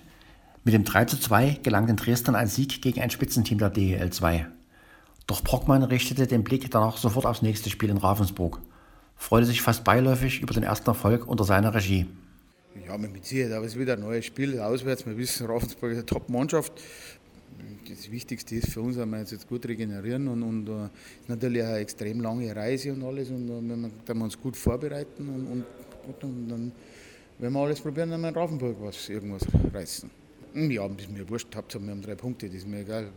mit 0.64 0.74
dem 0.74 0.84
3 0.84 1.06
zu 1.06 1.20
2 1.20 1.60
gelang 1.62 1.88
den 1.88 1.96
Dresdern 1.96 2.36
ein 2.36 2.48
Sieg 2.48 2.82
gegen 2.82 3.02
ein 3.02 3.10
Spitzenteam 3.10 3.60
der 3.60 3.70
DEL 3.70 4.10
2. 4.10 4.48
Doch 5.28 5.42
Brockmann 5.42 5.84
richtete 5.84 6.28
den 6.28 6.44
Blick 6.44 6.70
danach 6.72 6.98
sofort 6.98 7.26
aufs 7.26 7.42
nächste 7.42 7.70
Spiel 7.70 7.90
in 7.90 7.98
Ravensburg, 7.98 8.62
freute 9.16 9.46
sich 9.46 9.62
fast 9.62 9.84
beiläufig 9.84 10.42
über 10.42 10.54
den 10.54 10.64
ersten 10.64 10.90
Erfolg 10.90 11.28
unter 11.28 11.44
seiner 11.44 11.74
Regie. 11.74 12.08
Ja, 12.88 12.98
mit 12.98 13.26
Sicherheit, 13.26 13.54
aber 13.54 13.66
es 13.66 13.74
ist 13.74 13.80
wieder 13.80 13.94
ein 13.94 14.02
neues 14.02 14.26
Spiel 14.26 14.60
auswärts. 14.60 15.06
Wir 15.06 15.18
wissen, 15.18 15.48
Ravensburg 15.48 15.92
ist 15.92 15.98
eine 15.98 16.06
Top-Mannschaft. 16.06 16.74
Das 17.88 18.12
Wichtigste 18.12 18.56
ist 18.56 18.72
für 18.72 18.82
uns, 18.82 18.98
dass 18.98 19.08
wir 19.08 19.20
jetzt 19.20 19.48
gut 19.48 19.66
regenerieren 19.68 20.28
und, 20.28 20.44
und 20.44 20.70
uh, 20.70 20.86
ist 20.86 21.30
natürlich 21.30 21.64
eine 21.64 21.78
extrem 21.78 22.20
lange 22.20 22.56
Reise 22.56 22.92
und 22.94 23.04
alles 23.04 23.30
und 23.30 23.50
uh, 23.50 23.62
wenn 23.62 23.92
wir, 24.20 24.24
uns 24.24 24.40
gut 24.40 24.58
vorbereiten 24.58 25.30
und, 25.30 25.48
und, 25.48 26.24
und 26.24 26.50
dann 26.50 26.72
werden 27.38 27.54
wir 27.54 27.60
alles 27.60 27.80
probieren, 27.80 28.10
dann 28.10 28.24
in 28.24 28.34
Ravensburg 28.34 28.78
was, 28.80 29.10
irgendwas 29.10 29.44
reißen. 29.74 30.10
Hm, 30.54 30.72
ja, 30.72 30.88
das 30.88 31.06
ist 31.06 31.12
mir 31.12 31.28
wurscht, 31.30 31.56
Hauptsache 31.56 31.84
wir 31.84 31.92
haben 31.92 32.02
drei 32.02 32.16
Punkte, 32.16 32.48
das 32.48 32.56
ist 32.56 32.68
mir 32.68 32.80
egal, 32.80 33.12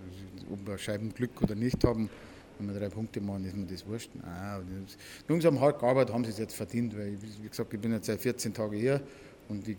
ob 0.50 0.66
wir 0.66 0.76
Scheibenglück 0.76 1.40
oder 1.42 1.54
nicht 1.54 1.82
haben. 1.84 2.10
Wenn 2.58 2.72
wir 2.74 2.80
drei 2.80 2.88
Punkte 2.88 3.20
machen, 3.20 3.44
ist 3.44 3.56
mir 3.56 3.66
das 3.66 3.86
wurscht. 3.86 4.10
Nein, 4.14 4.64
die 4.66 5.32
Jungs 5.32 5.44
haben 5.44 5.60
hart 5.60 5.78
gearbeitet, 5.78 6.12
haben 6.12 6.24
sie 6.24 6.30
es 6.30 6.38
jetzt 6.38 6.54
verdient, 6.54 6.96
weil, 6.96 7.16
wie 7.40 7.48
gesagt, 7.48 7.72
ich 7.72 7.80
bin 7.80 7.92
jetzt 7.92 8.06
seit 8.06 8.20
14 8.20 8.52
Tagen 8.52 8.76
hier 8.76 9.00
und 9.48 9.64
die, 9.64 9.76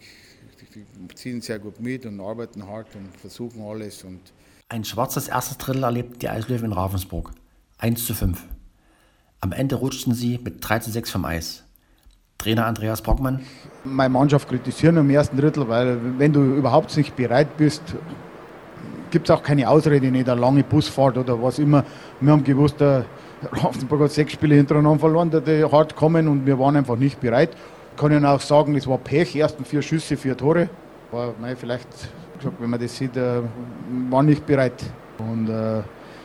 die 0.74 1.16
ziehen 1.16 1.42
sehr 1.42 1.60
gut 1.60 1.80
mit 1.82 2.06
und 2.06 2.22
arbeiten 2.22 2.66
hart 2.66 2.96
und 2.96 3.16
versuchen 3.18 3.62
alles. 3.62 4.06
Und 4.06 4.22
Ein 4.72 4.84
schwarzes 4.84 5.28
erstes 5.28 5.58
Drittel 5.58 5.82
erlebt 5.82 6.22
die 6.22 6.30
Eislöwen 6.30 6.66
in 6.66 6.74
Ravensburg. 6.74 7.32
1 7.80 8.06
zu 8.06 8.14
5. 8.14 8.40
Am 9.42 9.52
Ende 9.52 9.74
rutschten 9.74 10.14
sie 10.14 10.40
mit 10.44 10.58
3 10.60 10.78
zu 10.78 10.92
6 10.92 11.10
vom 11.10 11.26
Eis. 11.26 11.64
Trainer 12.38 12.68
Andreas 12.68 13.02
Brockmann. 13.02 13.40
Meine 13.84 14.10
Mannschaft 14.10 14.48
kritisieren 14.48 14.98
im 14.98 15.10
ersten 15.10 15.38
Drittel, 15.38 15.68
weil 15.68 15.98
wenn 16.20 16.34
du 16.34 16.54
überhaupt 16.54 16.96
nicht 16.96 17.16
bereit 17.16 17.58
bist, 17.58 17.82
gibt 19.10 19.28
es 19.28 19.36
auch 19.36 19.42
keine 19.42 19.68
Ausrede, 19.68 20.12
nicht 20.12 20.30
eine 20.30 20.40
lange 20.40 20.64
Busfahrt 20.64 21.18
oder 21.18 21.42
was 21.42 21.58
immer. 21.58 21.84
Wir 22.20 22.32
haben 22.32 22.44
gewusst, 22.44 22.80
der 22.80 23.06
Ravensburg 23.52 24.02
hat 24.02 24.12
sechs 24.12 24.34
Spiele 24.34 24.54
hintereinander 24.54 25.00
verloren, 25.00 25.32
die 25.32 25.64
hart 25.64 25.96
kommen 25.96 26.28
und 26.28 26.46
wir 26.46 26.60
waren 26.60 26.76
einfach 26.76 26.96
nicht 26.96 27.20
bereit. 27.20 27.50
Ich 27.96 28.00
kann 28.00 28.12
Ihnen 28.12 28.24
auch 28.24 28.40
sagen, 28.40 28.76
es 28.76 28.86
war 28.86 29.00
Pech, 29.00 29.36
ersten 29.36 29.66
vier 29.66 29.82
Schüsse, 29.82 30.16
vier 30.16 30.38
Tore. 30.38 30.70
War 31.10 31.34
mei, 31.42 31.56
vielleicht, 32.39 32.62
wenn 32.62 32.69
man 32.69 32.79
das 32.79 32.96
sieht, 32.96 33.15
äh, 33.17 33.41
war 34.10 34.24
nicht 34.24 34.46
bereit. 34.46 34.84
Und 35.17 35.50
äh, 35.50 35.81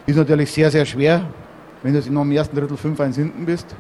ist 0.07 0.17
natürlich 0.17 0.51
sehr, 0.51 0.71
sehr 0.71 0.85
schwer, 0.85 1.23
wenn 1.83 1.95
du 1.95 2.13
noch 2.13 2.23
im 2.23 2.33
ersten 2.33 2.57
Drittel 2.57 2.77
5-1 2.77 3.15
hinten 3.15 3.45
bist. 3.45 3.75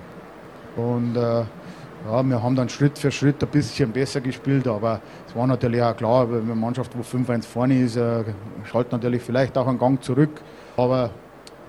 Und 0.76 1.16
äh, 1.16 1.20
ja, 1.20 2.22
wir 2.22 2.42
haben 2.42 2.56
dann 2.56 2.68
Schritt 2.68 2.98
für 2.98 3.10
Schritt 3.10 3.42
ein 3.42 3.48
bisschen 3.48 3.90
besser 3.92 4.20
gespielt, 4.20 4.66
aber 4.66 5.00
es 5.26 5.34
war 5.34 5.46
natürlich 5.46 5.80
auch 5.80 5.96
klar, 5.96 6.30
wenn 6.30 6.42
eine 6.42 6.54
Mannschaft, 6.54 6.92
wo 6.96 7.02
5-1 7.02 7.44
vorne 7.44 7.80
ist, 7.80 7.96
äh, 7.96 8.24
schaltet 8.64 8.92
natürlich 8.92 9.22
vielleicht 9.22 9.56
auch 9.56 9.66
einen 9.66 9.78
Gang 9.78 10.02
zurück. 10.02 10.40
Aber 10.76 11.10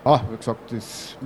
ja, 0.04 0.22
wie 0.30 0.38
gesagt, 0.38 0.72
das 0.72 1.18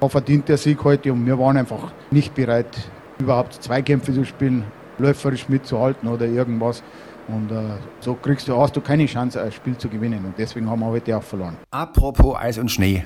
war 0.00 0.08
verdient 0.08 0.48
der 0.48 0.56
Sieg 0.56 0.82
heute 0.84 1.12
und 1.12 1.26
wir 1.26 1.38
waren 1.38 1.56
einfach 1.56 1.92
nicht 2.10 2.34
bereit, 2.34 2.76
überhaupt 3.18 3.54
Zweikämpfe 3.54 4.12
zu 4.12 4.24
spielen, 4.24 4.64
läuferisch 4.98 5.48
mitzuhalten 5.48 6.08
oder 6.08 6.26
irgendwas. 6.26 6.82
Und 7.28 7.50
äh, 7.50 7.76
so 8.00 8.14
kriegst 8.14 8.48
du, 8.48 8.56
hast 8.56 8.76
du 8.76 8.80
keine 8.80 9.06
Chance, 9.06 9.42
ein 9.42 9.52
Spiel 9.52 9.76
zu 9.76 9.88
gewinnen. 9.88 10.24
Und 10.24 10.34
deswegen 10.38 10.68
haben 10.68 10.80
wir 10.80 10.86
heute 10.86 11.16
auch 11.16 11.22
verloren. 11.22 11.56
Apropos 11.70 12.36
Eis 12.36 12.58
und 12.58 12.70
Schnee. 12.70 13.04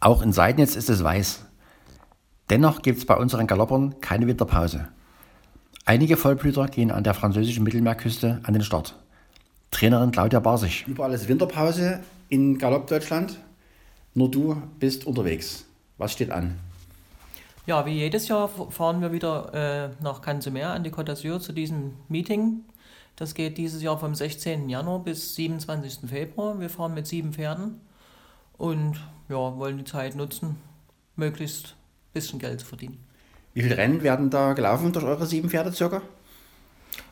Auch 0.00 0.22
in 0.22 0.32
Seidnitz 0.32 0.74
ist 0.74 0.90
es 0.90 1.04
weiß. 1.04 1.44
Dennoch 2.50 2.82
gibt 2.82 2.98
es 2.98 3.06
bei 3.06 3.16
unseren 3.16 3.46
Galoppern 3.46 4.00
keine 4.00 4.26
Winterpause. 4.26 4.88
Einige 5.84 6.16
Vollblüter 6.16 6.66
gehen 6.66 6.90
an 6.90 7.04
der 7.04 7.14
französischen 7.14 7.64
Mittelmeerküste 7.64 8.40
an 8.42 8.52
den 8.52 8.62
Start. 8.62 8.96
Trainerin 9.70 10.12
Claudia 10.12 10.40
Barsig. 10.40 10.84
Überall 10.86 11.12
ist 11.12 11.28
Winterpause 11.28 12.00
in 12.28 12.58
Galopp 12.58 12.86
Deutschland. 12.86 13.38
Nur 14.14 14.30
du 14.30 14.62
bist 14.78 15.06
unterwegs. 15.06 15.64
Was 15.98 16.12
steht 16.12 16.30
an? 16.30 16.58
Ja, 17.66 17.86
wie 17.86 17.92
jedes 17.92 18.28
Jahr 18.28 18.48
fahren 18.48 19.00
wir 19.00 19.12
wieder 19.12 19.94
äh, 20.00 20.02
nach 20.02 20.20
Cansemer 20.20 20.70
an 20.70 20.82
die 20.82 20.90
Côte 20.90 21.12
d'Azur 21.12 21.40
zu 21.40 21.52
diesem 21.52 21.92
Meeting. 22.08 22.64
Das 23.16 23.34
geht 23.34 23.58
dieses 23.58 23.82
Jahr 23.82 23.98
vom 23.98 24.14
16. 24.14 24.68
Januar 24.68 25.00
bis 25.00 25.34
27. 25.34 26.08
Februar. 26.08 26.58
Wir 26.58 26.70
fahren 26.70 26.94
mit 26.94 27.06
sieben 27.06 27.32
Pferden 27.32 27.80
und 28.56 28.96
ja, 29.28 29.56
wollen 29.56 29.78
die 29.78 29.84
Zeit 29.84 30.14
nutzen, 30.14 30.56
möglichst 31.16 31.68
ein 31.68 32.12
bisschen 32.14 32.38
Geld 32.38 32.60
zu 32.60 32.66
verdienen. 32.66 33.04
Wie 33.54 33.62
viele 33.62 33.76
Rennen 33.76 34.02
werden 34.02 34.30
da 34.30 34.54
gelaufen 34.54 34.92
durch 34.92 35.04
eure 35.04 35.26
sieben 35.26 35.50
Pferde 35.50 35.72
circa? 35.72 36.00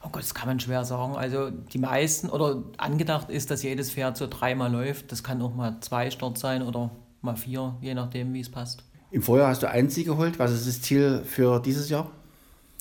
Oh 0.03 0.09
Gott, 0.11 0.23
das 0.23 0.35
kann 0.35 0.49
man 0.49 0.61
schwer 0.61 0.85
sagen. 0.85 1.17
Also 1.17 1.51
die 1.51 1.79
meisten 1.79 2.31
oder 2.31 2.63
angedacht 2.79 3.29
ist, 3.31 3.51
dass 3.51 3.63
jedes 3.63 3.93
Pferd 3.93 4.17
so 4.17 4.27
dreimal 4.27 4.73
läuft. 4.73 5.13
Das 5.13 5.23
kann 5.23 5.43
auch 5.43 5.55
mal 5.55 5.79
zwei 5.81 6.11
Start 6.11 6.39
sein 6.39 6.63
oder 6.63 6.91
mal 7.21 7.37
vier, 7.37 7.77
je 7.81 7.95
nachdem, 7.95 8.33
wie 8.33 8.41
es 8.41 8.51
passt. 8.51 8.85
Im 9.11 9.23
Vorjahr 9.23 9.49
hast 9.49 9.63
du 9.63 9.69
einen 9.69 9.91
Sieg 9.91 10.07
geholt. 10.07 10.39
Was 10.39 10.53
ist 10.53 10.67
das 10.67 10.81
Ziel 10.83 11.23
für 11.25 11.61
dieses 11.61 11.91
Jahr? 11.91 12.11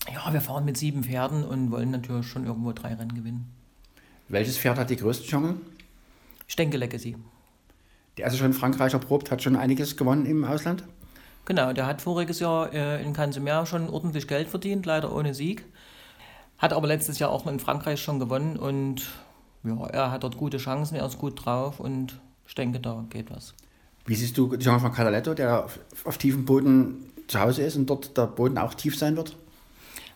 Ja, 0.08 0.32
wir 0.32 0.42
fahren 0.42 0.66
mit 0.66 0.78
sieben 0.78 1.04
Pferden 1.04 1.44
und 1.44 1.72
wollen 1.72 1.92
natürlich 1.92 2.28
schon 2.28 2.46
irgendwo 2.46 2.72
drei 2.72 2.94
Rennen 2.94 3.14
gewinnen. 3.14 3.52
Welches 4.28 4.58
Pferd 4.58 4.78
hat 4.78 4.90
die 4.90 4.96
größten 4.96 5.28
Chancen? 5.28 5.62
Ich 6.48 6.56
denke 6.56 6.78
Legacy. 6.78 7.18
Der 8.18 8.28
ist 8.28 8.34
ja 8.34 8.40
schon 8.40 8.48
in 8.48 8.54
Frankreich 8.54 8.94
erprobt, 8.94 9.32
hat 9.32 9.42
schon 9.42 9.56
einiges 9.56 9.98
gewonnen 9.98 10.26
im 10.26 10.44
Ausland. 10.44 10.84
Genau, 11.46 11.74
der 11.74 11.86
hat 11.88 12.02
voriges 12.02 12.40
Jahr 12.40 12.74
äh, 12.74 13.04
in 13.04 13.14
Cansemer 13.14 13.66
schon 13.66 13.90
ordentlich 13.90 14.28
Geld 14.28 14.48
verdient, 14.48 14.86
leider 14.86 15.16
ohne 15.16 15.34
Sieg. 15.34 15.66
Hat 16.58 16.74
aber 16.74 16.88
letztes 16.88 17.18
Jahr 17.20 17.32
auch 17.32 17.48
in 17.48 17.60
Frankreich 17.60 18.02
schon 18.02 18.20
gewonnen 18.20 18.58
und 18.58 19.08
ja, 19.64 19.88
er 19.88 20.12
hat 20.12 20.24
dort 20.24 20.38
gute 20.38 20.58
Chancen, 20.58 20.96
er 20.96 21.06
ist 21.06 21.18
gut 21.18 21.46
drauf 21.46 21.80
und 21.80 22.20
ich 22.48 22.56
denke, 22.56 22.80
da 22.80 23.06
geht 23.10 23.32
was. 23.32 23.54
Wie 24.06 24.16
siehst 24.16 24.38
du 24.38 24.56
die 24.56 24.64
Chance 24.64 24.82
von 24.82 24.94
Cataletto, 24.94 25.34
der 25.34 25.66
auf, 25.66 25.80
auf 26.04 26.18
tiefem 26.18 26.46
Boden 26.46 27.12
zu 27.28 27.40
Hause 27.40 27.64
ist 27.64 27.76
und 27.76 27.90
dort 27.90 28.18
der 28.18 28.28
Boden 28.28 28.58
auch 28.58 28.74
tief 28.74 28.98
sein 28.98 29.16
wird? 29.16 29.36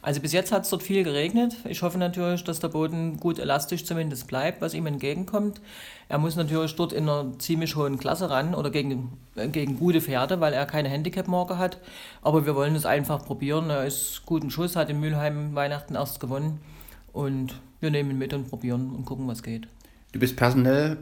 Also 0.04 0.20
bis 0.20 0.34
jetzt 0.34 0.52
hat 0.52 0.64
es 0.64 0.70
dort 0.70 0.84
viel 0.84 1.02
geregnet. 1.06 1.56
Ich 1.64 1.82
hoffe 1.82 1.98
natürlich, 1.98 2.44
dass 2.44 2.60
der 2.60 2.68
Boden 2.68 3.16
gut 3.22 3.40
elastisch 3.40 3.86
zumindest 3.86 4.28
bleibt, 4.28 4.60
was 4.60 4.74
ihm 4.74 4.86
entgegenkommt. 4.86 5.62
Er 6.10 6.18
muss 6.18 6.36
natürlich 6.36 6.76
dort 6.76 6.92
in 6.92 7.08
einer 7.08 7.40
ziemlich 7.40 7.78
hohen 7.78 7.98
Klasse 7.98 8.30
ran 8.30 8.54
oder 8.54 8.70
gegen, 8.70 9.14
äh, 9.38 9.48
gegen 9.48 9.80
gute 9.80 10.02
Pferde, 10.02 10.42
weil 10.42 10.52
er 10.52 10.66
keine 10.66 10.90
Handicap-Marke 10.90 11.58
hat. 11.58 11.78
Aber 12.22 12.46
wir 12.46 12.54
wollen 12.54 12.76
es 12.76 12.86
einfach 12.86 13.24
probieren. 13.24 13.70
Er 13.70 13.86
ist 13.86 14.24
guten 14.26 14.52
Schuss, 14.52 14.76
hat 14.76 14.90
in 14.90 15.00
Mülheim 15.00 15.56
Weihnachten 15.56 15.96
erst 15.96 16.20
gewonnen. 16.20 16.60
Und 17.14 17.56
wir 17.80 17.90
nehmen 17.90 18.12
ihn 18.12 18.18
mit 18.18 18.34
und 18.34 18.50
probieren 18.50 18.94
und 18.94 19.06
gucken, 19.06 19.26
was 19.30 19.42
geht. 19.42 19.70
Du 20.12 20.20
bist 20.20 20.36
personell 20.36 20.98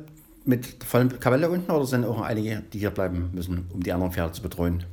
mit 0.45 0.83
vollem 0.83 1.19
Kapelle 1.19 1.49
unten 1.49 1.71
oder 1.71 1.85
sind 1.85 2.05
auch 2.05 2.21
einige, 2.21 2.61
die 2.71 2.77
hier 2.77 2.91
bleiben 2.91 3.31
müssen, 3.33 3.65
um 3.73 3.81
die 3.81 3.93
anderen 3.93 4.11
Pferde 4.11 4.33
zu 4.33 4.43
betreuen? 4.43 4.83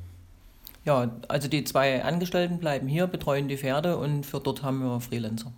Ja, 0.88 1.11
also 1.28 1.49
die 1.49 1.64
zwei 1.64 2.02
Angestellten 2.02 2.61
bleiben 2.61 2.88
hier, 2.88 3.07
betreuen 3.07 3.47
die 3.47 3.59
Pferde 3.59 3.99
und 3.99 4.25
für 4.25 4.40
dort 4.40 4.62
haben 4.62 4.78
wir 4.78 5.02
Freelancer. 5.02 5.52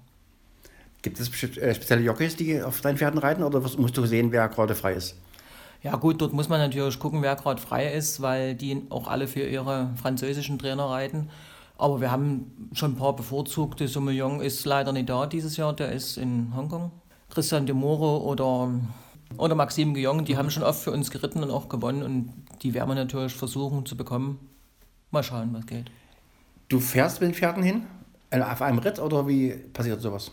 Gibt 1.03 1.21
es 1.21 1.29
äh, 1.29 1.73
spezielle 1.73 2.03
Jockeys, 2.03 2.35
die 2.35 2.61
auf 2.61 2.81
deinen 2.81 2.97
Pferden 2.97 3.21
reiten 3.21 3.45
oder 3.45 3.61
musst 3.61 3.97
du 3.97 4.07
sehen, 4.07 4.33
wer 4.33 4.49
gerade 4.49 4.75
frei 4.75 4.95
ist? 4.95 5.15
Ja 5.85 5.95
gut, 5.95 6.21
dort 6.21 6.33
muss 6.33 6.49
man 6.49 6.59
natürlich 6.59 6.99
gucken, 6.99 7.23
wer 7.23 7.37
gerade 7.37 7.63
frei 7.63 7.93
ist, 7.93 8.21
weil 8.21 8.57
die 8.57 8.83
auch 8.91 9.07
alle 9.07 9.29
für 9.29 9.47
ihre 9.47 9.91
französischen 10.03 10.59
Trainer 10.59 10.87
reiten. 10.87 11.31
Aber 11.79 12.01
wir 12.01 12.11
haben 12.11 12.69
schon 12.73 12.95
ein 12.95 12.97
paar 12.97 13.15
bevorzugte. 13.15 13.87
Sommelion 13.87 14.41
ist 14.41 14.65
leider 14.65 14.91
nicht 14.91 15.09
da 15.09 15.27
dieses 15.27 15.57
Jahr, 15.57 15.73
der 15.73 15.93
ist 15.93 16.19
in 16.19 16.57
Hongkong. 16.57 16.91
Christian 17.33 17.67
de 17.67 17.75
Moro 17.77 18.17
oder, 18.29 18.69
oder 19.39 19.55
Maxime 19.55 19.93
Guillon, 19.93 20.25
die 20.25 20.37
haben 20.37 20.51
schon 20.51 20.65
oft 20.65 20.83
für 20.83 20.91
uns 20.91 21.13
geritten 21.13 21.45
und 21.45 21.53
auch 21.53 21.69
gewonnen 21.69 22.03
und 22.03 22.33
die 22.63 22.75
werden 22.75 22.89
wir 22.89 22.97
natürlich 22.97 23.37
versuchen 23.37 23.87
zu 23.87 23.97
bekommen. 23.97 24.50
Mal 25.11 25.23
schauen, 25.23 25.51
was 25.53 25.67
geht. 25.67 25.91
Du 26.69 26.79
fährst 26.79 27.21
mit 27.21 27.31
den 27.31 27.35
Pferden 27.35 27.63
hin? 27.63 27.83
Äh, 28.31 28.41
auf 28.43 28.63
einem 28.63 28.79
Ritt 28.79 28.99
oder 29.01 29.27
wie 29.27 29.51
passiert 29.73 30.01
sowas? 30.01 30.31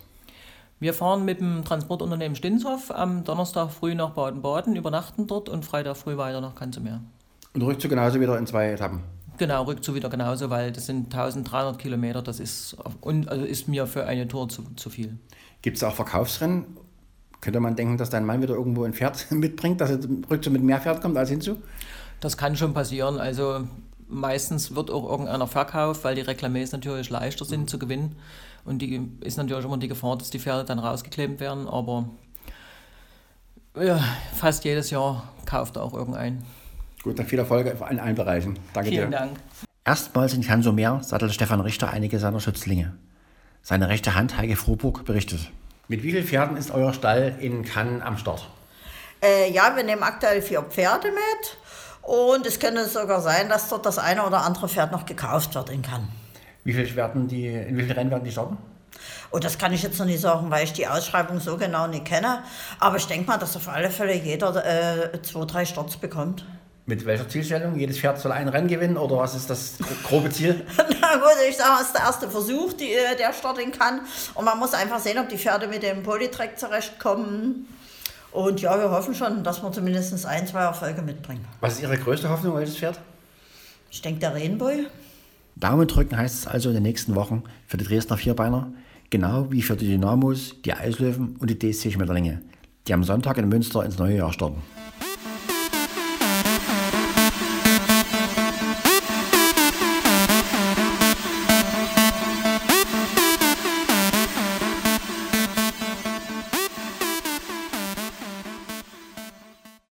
Wir 0.79 0.93
fahren 0.93 1.25
mit 1.25 1.39
dem 1.39 1.65
Transportunternehmen 1.65 2.35
Stinshof 2.35 2.91
am 2.91 3.23
Donnerstag 3.23 3.71
früh 3.71 3.95
nach 3.95 4.11
Baden-Baden, 4.11 4.75
übernachten 4.75 5.25
dort 5.25 5.49
und 5.49 5.65
Freitag 5.65 5.97
früh 5.97 6.17
weiter 6.17 6.39
nach 6.39 6.53
Kanzemeer. 6.53 7.01
Und 7.53 7.63
Rückzug 7.63 7.89
genauso 7.89 8.21
wieder 8.21 8.37
in 8.37 8.45
zwei 8.45 8.69
Etappen? 8.69 9.01
Genau, 9.39 9.63
Rückzug 9.63 9.95
wieder 9.95 10.09
genauso, 10.09 10.51
weil 10.51 10.71
das 10.71 10.85
sind 10.85 11.05
1300 11.05 11.79
Kilometer, 11.79 12.21
das 12.21 12.39
ist, 12.39 12.77
also 13.01 13.45
ist 13.45 13.67
mir 13.67 13.87
für 13.87 14.05
eine 14.05 14.27
Tour 14.27 14.49
zu, 14.49 14.63
zu 14.75 14.91
viel. 14.91 15.17
Gibt 15.63 15.77
es 15.77 15.83
auch 15.83 15.95
Verkaufsrennen? 15.95 16.65
Könnte 17.41 17.59
man 17.59 17.75
denken, 17.75 17.97
dass 17.97 18.11
dein 18.11 18.25
Mann 18.25 18.43
wieder 18.43 18.53
irgendwo 18.53 18.83
ein 18.83 18.93
Pferd 18.93 19.25
mitbringt, 19.31 19.81
dass 19.81 19.89
er 19.89 19.99
Rückzug 20.29 20.53
mit 20.53 20.61
mehr 20.61 20.79
Pferd 20.79 21.01
kommt 21.01 21.17
als 21.17 21.29
hinzu? 21.29 21.57
Das 22.19 22.37
kann 22.37 22.55
schon 22.55 22.73
passieren. 22.73 23.19
Also 23.19 23.67
meistens 24.07 24.75
wird 24.75 24.91
auch 24.91 25.09
irgendeiner 25.09 25.47
verkauft, 25.47 26.03
weil 26.03 26.15
die 26.15 26.21
Reklames 26.21 26.71
natürlich 26.71 27.09
leichter 27.09 27.45
sind 27.45 27.61
mhm. 27.61 27.67
zu 27.67 27.79
gewinnen. 27.79 28.15
Und 28.65 28.79
die 28.79 29.01
ist 29.21 29.37
natürlich 29.37 29.65
immer 29.65 29.77
die 29.77 29.87
Gefahr, 29.87 30.17
dass 30.17 30.29
die 30.29 30.39
Pferde 30.39 30.65
dann 30.65 30.79
rausgeklebt 30.79 31.39
werden. 31.39 31.67
Aber 31.67 32.09
ja, 33.79 33.99
fast 34.35 34.65
jedes 34.65 34.89
Jahr 34.89 35.31
kauft 35.45 35.77
auch 35.77 35.93
irgendein. 35.93 36.43
Gut, 37.03 37.17
dann 37.17 37.25
viel 37.25 37.39
Erfolg 37.39 37.73
in 37.89 37.99
allen 37.99 38.15
Bereichen. 38.15 38.59
Danke 38.73 38.89
Vielen 38.89 39.11
dir. 39.11 39.17
Dank. 39.17 39.37
Erstmals 39.85 40.33
in 40.33 40.41
Kansomer 40.41 41.01
sattelt 41.01 41.33
Stefan 41.33 41.61
Richter 41.61 41.89
einige 41.89 42.19
seiner 42.19 42.41
Schützlinge. 42.41 42.97
Seine 43.61 43.87
rechte 43.87 44.15
Hand 44.15 44.37
Heike 44.37 44.57
Froburg 44.57 45.05
berichtet. 45.05 45.51
Mit 45.87 46.03
wie 46.03 46.11
vielen 46.11 46.25
Pferden 46.25 46.57
ist 46.57 46.71
euer 46.71 46.93
Stall 46.93 47.37
in 47.39 47.63
Cannes 47.63 48.01
am 48.01 48.17
Start? 48.17 48.49
Äh, 49.23 49.51
ja, 49.51 49.73
wir 49.75 49.83
nehmen 49.83 50.03
aktuell 50.03 50.41
vier 50.41 50.61
Pferde 50.63 51.07
mit. 51.07 51.57
Und 52.07 52.45
es 52.45 52.57
könnte 52.57 52.87
sogar 52.87 53.19
sein, 53.19 53.49
dass 53.49 53.67
dort 53.67 53.85
das 53.85 53.99
eine 53.99 54.25
oder 54.25 54.43
andere 54.43 54.69
Pferd 54.69 54.93
noch 54.93 55.05
gekauft 55.05 55.55
wird 55.55 55.69
in 55.69 55.81
Cannes. 55.81 56.07
Wie 56.63 56.71
viel 56.71 56.95
werden 56.95 57.27
die, 57.27 57.47
in 57.47 57.75
wie 57.77 57.83
vielen 57.83 57.97
Rennen 57.97 58.11
werden 58.11 58.23
die 58.23 58.31
starten? 58.31 58.57
Oh, 59.29 59.39
das 59.39 59.57
kann 59.57 59.73
ich 59.73 59.83
jetzt 59.83 59.99
noch 59.99 60.05
nicht 60.05 60.21
sagen, 60.21 60.49
weil 60.49 60.63
ich 60.63 60.71
die 60.71 60.87
Ausschreibung 60.87 61.41
so 61.41 61.57
genau 61.57 61.85
nicht 61.87 62.05
kenne. 62.05 62.43
Aber 62.79 62.95
ich 62.95 63.07
denke 63.07 63.27
mal, 63.27 63.37
dass 63.37 63.57
auf 63.57 63.67
alle 63.67 63.89
Fälle 63.89 64.15
jeder 64.15 64.65
äh, 64.65 65.21
zwei, 65.21 65.43
drei 65.43 65.65
Starts 65.65 65.97
bekommt. 65.97 66.45
Mit 66.85 67.05
welcher 67.05 67.27
Zielstellung? 67.27 67.77
Jedes 67.77 67.99
Pferd 67.99 68.21
soll 68.21 68.31
ein 68.31 68.47
Rennen 68.47 68.69
gewinnen 68.69 68.95
oder 68.95 69.17
was 69.17 69.35
ist 69.35 69.49
das 69.49 69.73
grobe 70.03 70.29
Ziel? 70.29 70.65
Na 70.77 71.15
gut, 71.17 71.35
ich 71.49 71.57
sage, 71.57 71.81
es 71.81 71.87
ist 71.87 71.93
der 71.95 72.03
erste 72.03 72.29
Versuch, 72.29 72.71
die, 72.71 72.93
äh, 72.93 73.17
der 73.17 73.33
starten 73.33 73.73
kann. 73.73 73.99
Und 74.33 74.45
man 74.45 74.57
muss 74.57 74.73
einfach 74.73 74.99
sehen, 74.99 75.17
ob 75.19 75.27
die 75.27 75.37
Pferde 75.37 75.67
mit 75.67 75.83
dem 75.83 76.03
Polytrack 76.03 76.57
zurechtkommen. 76.57 77.67
Und 78.31 78.61
ja, 78.61 78.77
wir 78.77 78.91
hoffen 78.91 79.15
schon, 79.15 79.43
dass 79.43 79.63
wir 79.63 79.71
zumindest 79.71 80.25
ein, 80.25 80.45
zwei 80.47 80.61
Erfolge 80.61 81.01
mitbringen. 81.01 81.45
Was 81.59 81.73
ist 81.73 81.81
Ihre 81.81 81.97
größte 81.97 82.29
Hoffnung, 82.29 82.55
welches 82.55 82.77
Pferd? 82.77 82.99
Ich 83.89 84.01
denke, 84.01 84.19
der 84.19 84.33
Rainbow. 84.33 84.69
Daumen 85.55 85.87
drücken 85.87 86.17
heißt 86.17 86.35
es 86.35 86.47
also 86.47 86.69
in 86.69 86.75
den 86.75 86.83
nächsten 86.83 87.15
Wochen 87.15 87.43
für 87.65 87.77
die 87.77 87.85
Dresdner 87.85 88.17
Vierbeiner, 88.17 88.71
genau 89.09 89.51
wie 89.51 89.61
für 89.61 89.75
die 89.75 89.87
Dynamos, 89.87 90.55
die 90.63 90.73
Eislöwen 90.73 91.35
und 91.37 91.49
die 91.49 91.57
DSC 91.57 91.91
Schmetterlinge, 91.91 92.41
die 92.87 92.93
am 92.93 93.03
Sonntag 93.03 93.37
in 93.37 93.49
Münster 93.49 93.83
ins 93.83 93.97
neue 93.97 94.17
Jahr 94.17 94.33
starten. 94.33 94.61